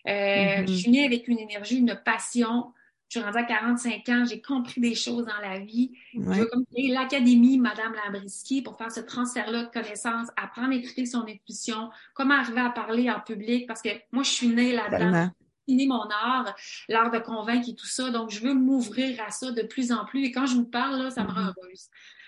[0.07, 2.73] Euh, Je suis née avec une énergie, une passion.
[3.15, 5.93] Je suis rendue à 45 ans, j'ai compris des choses dans la vie.
[6.15, 11.07] Je veux comme l'académie Madame Labrisky pour faire ce transfert-là de connaissances, apprendre à écouter
[11.07, 15.31] son intuition, comment arriver à parler en public, parce que moi, je suis née là-dedans.
[15.65, 16.57] Fini mon art,
[16.89, 18.11] l'art de convaincre et tout ça.
[18.11, 20.25] Donc, je veux m'ouvrir à ça de plus en plus.
[20.25, 21.55] Et quand je vous parle, là, ça me rend mm-hmm.
[21.63, 21.87] heureuse.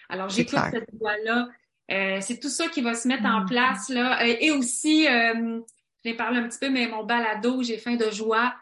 [0.08, 1.48] Alors, j'écoute cette voix-là.
[1.90, 3.48] Euh, c'est tout ça qui va se mettre en mm-hmm.
[3.48, 4.24] place, là.
[4.24, 5.58] Et aussi, euh,
[6.04, 8.54] je vais parler un petit peu, mais mon balado, j'ai faim de joie.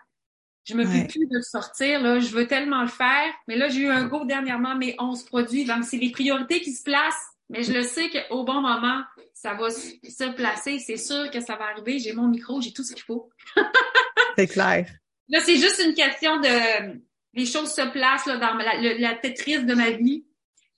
[0.65, 2.21] Je me fais plus de le sortir, là.
[2.21, 3.33] Je veux tellement le faire.
[3.49, 5.65] Mais là, j'ai eu un go dernièrement, mes 11 produits.
[5.67, 7.27] Donc, c'est les priorités qui se placent.
[7.51, 9.03] Mais je le sais qu'au bon moment,
[9.35, 10.79] ça va se placer.
[10.79, 11.99] C'est sûr que ça va arriver.
[11.99, 13.29] J'ai mon micro, j'ai tout ce qu'il faut.
[14.39, 14.87] c'est clair.
[15.29, 16.99] Là, c'est juste une question de...
[17.35, 20.25] Les choses se placent là, dans la, la, de ma vie.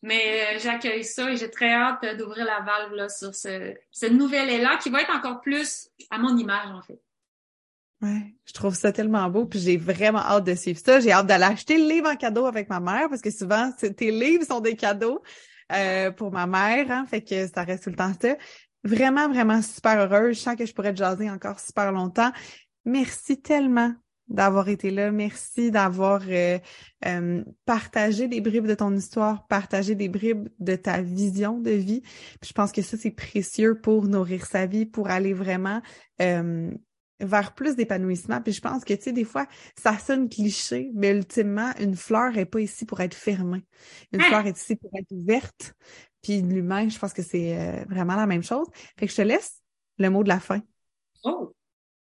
[0.02, 4.06] Mais euh, j'accueille ça et j'ai très hâte d'ouvrir la valve là, sur ce, ce
[4.06, 7.00] nouvel élan qui va être encore plus à mon image, en fait.
[8.02, 11.00] Ouais, je trouve ça tellement beau, puis j'ai vraiment hâte de suivre ça.
[11.00, 14.10] J'ai hâte d'aller acheter le livre en cadeau avec ma mère, parce que souvent, tes
[14.10, 15.22] livres sont des cadeaux
[15.72, 18.36] euh, pour ma mère, hein, fait que ça reste tout le temps ça.
[18.84, 20.36] Vraiment, vraiment super heureuse.
[20.36, 22.30] Je sens que je pourrais te jaser encore super longtemps.
[22.84, 23.94] Merci tellement
[24.28, 25.10] d'avoir été là.
[25.10, 26.58] Merci d'avoir euh,
[27.06, 32.02] euh, partagé des bribes de ton histoire, partagé des bribes de ta vision de vie.
[32.44, 35.80] je pense que ça, c'est précieux pour nourrir sa vie, pour aller vraiment
[37.20, 38.40] vers plus d'épanouissement.
[38.40, 39.46] Puis je pense que, tu sais, des fois,
[39.80, 43.64] ça sonne cliché, mais ultimement, une fleur est pas ici pour être fermée.
[44.12, 44.24] Une ah!
[44.24, 45.74] fleur est ici pour être ouverte.
[46.22, 48.66] Puis l'humain, je pense que c'est euh, vraiment la même chose.
[48.98, 49.62] Fait que je te laisse
[49.98, 50.60] le mot de la fin.
[51.24, 51.52] Oh!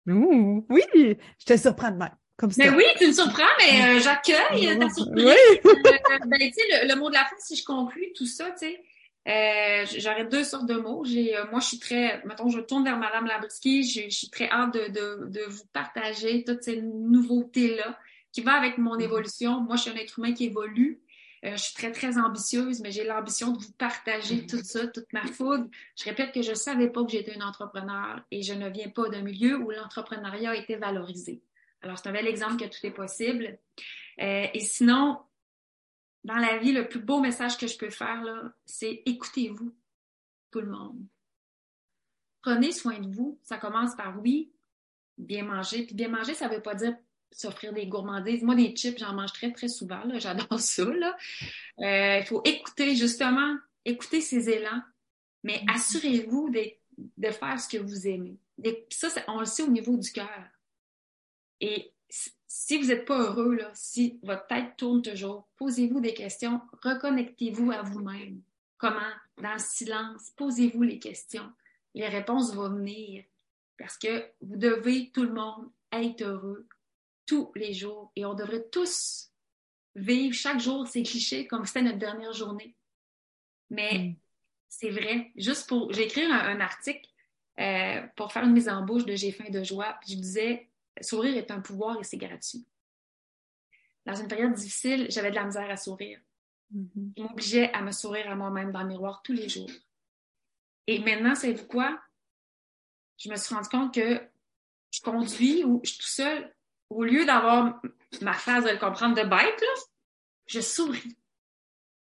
[0.06, 0.82] oui!
[0.94, 2.14] Je te surprends de même.
[2.36, 2.64] Comme ça.
[2.64, 5.26] Mais oui, tu me surprends, mais euh, j'accueille ta surprise.
[5.26, 5.60] Oui.
[5.66, 8.66] Euh, ben, tu sais, le, mot de la fin, si je conclue tout ça, tu
[8.66, 8.82] sais,
[9.28, 11.04] euh, J'aurais deux sortes de mots.
[11.04, 14.30] J'ai, euh, moi, je suis très, mettons, je tourne vers Madame Labrisky, je, je suis
[14.30, 17.98] très hâte de, de, de, vous partager toutes ces nouveautés-là
[18.32, 19.02] qui vont avec mon mm-hmm.
[19.02, 19.60] évolution.
[19.60, 21.00] Moi, je suis un être humain qui évolue.
[21.44, 25.10] Euh, je suis très, très ambitieuse, mais j'ai l'ambition de vous partager tout ça, toute
[25.12, 25.70] ma fougue.
[25.96, 28.90] Je répète que je ne savais pas que j'étais une entrepreneur et je ne viens
[28.90, 31.42] pas d'un milieu où l'entrepreneuriat a été valorisé.
[31.82, 33.58] Alors, c'est un bel exemple que tout est possible.
[34.20, 35.18] Euh, et sinon,
[36.24, 39.74] dans la vie, le plus beau message que je peux faire, là, c'est écoutez-vous,
[40.50, 41.00] tout le monde.
[42.42, 43.38] Prenez soin de vous.
[43.42, 44.52] Ça commence par oui,
[45.18, 45.84] bien manger.
[45.84, 46.96] Puis bien manger, ça ne veut pas dire
[47.30, 48.42] s'offrir des gourmandises.
[48.42, 50.02] Moi, des chips, j'en mange très, très souvent.
[50.18, 50.84] J'adore ça.
[51.78, 54.82] Il euh, faut écouter, justement, écouter ces élans,
[55.42, 55.74] mais mm-hmm.
[55.74, 56.64] assurez-vous de,
[57.16, 58.36] de, faire ce que vous aimez.
[58.62, 60.44] Et ça, on le sait au niveau du cœur.
[61.60, 66.60] Et si vous n'êtes pas heureux, là, si votre tête tourne toujours, posez-vous des questions,
[66.82, 68.42] reconnectez-vous à vous-même.
[68.76, 69.00] Comment?
[69.40, 71.50] Dans le silence, posez-vous les questions.
[71.94, 73.24] Les réponses vont venir
[73.78, 76.66] parce que vous devez, tout le monde, être heureux
[77.26, 79.30] tous les jours et on devrait tous
[79.94, 82.74] vivre chaque jour ces clichés comme si c'était notre dernière journée.
[83.70, 84.14] Mais mm.
[84.68, 85.30] c'est vrai.
[85.36, 85.92] Juste pour.
[85.92, 87.08] J'ai écrit un, article
[87.58, 89.96] euh, pour faire une mise en bouche de J'ai faim de joie.
[90.00, 90.69] Puis je disais
[91.00, 92.66] Sourire est un pouvoir et c'est gratuit.
[94.06, 96.20] Dans une période difficile, j'avais de la misère à sourire.
[96.74, 97.12] Mm-hmm.
[97.16, 99.70] Je m'obligeais à me sourire à moi-même dans le miroir tous les jours.
[100.86, 102.00] Et maintenant, savez-vous quoi?
[103.18, 104.20] Je me suis rendu compte que
[104.90, 106.54] je conduis ou je suis tout seul,
[106.88, 107.80] au lieu d'avoir
[108.22, 109.64] ma phase de le comprendre de bête,
[110.46, 111.16] je souris.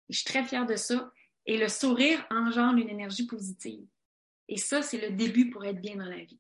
[0.10, 1.12] Je suis très fière de ça.
[1.46, 3.86] Et le sourire engendre une énergie positive.
[4.48, 6.40] Et ça, c'est le début pour être bien dans la vie.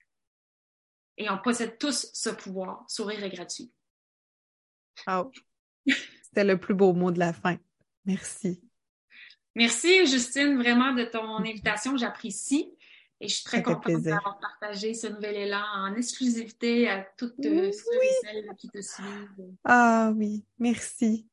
[1.21, 2.83] Et on possède tous ce pouvoir.
[2.87, 3.71] Sourire est gratuit.
[5.07, 5.29] Oh.
[6.23, 7.57] C'était le plus beau mot de la fin.
[8.05, 8.59] Merci.
[9.53, 11.95] Merci, Justine, vraiment de ton invitation.
[11.95, 12.73] J'apprécie.
[13.19, 17.67] Et je suis très contente d'avoir partagé ce nouvel élan en exclusivité à toutes ceux
[17.67, 19.53] et celles qui te suivent.
[19.63, 21.27] Ah oui, merci.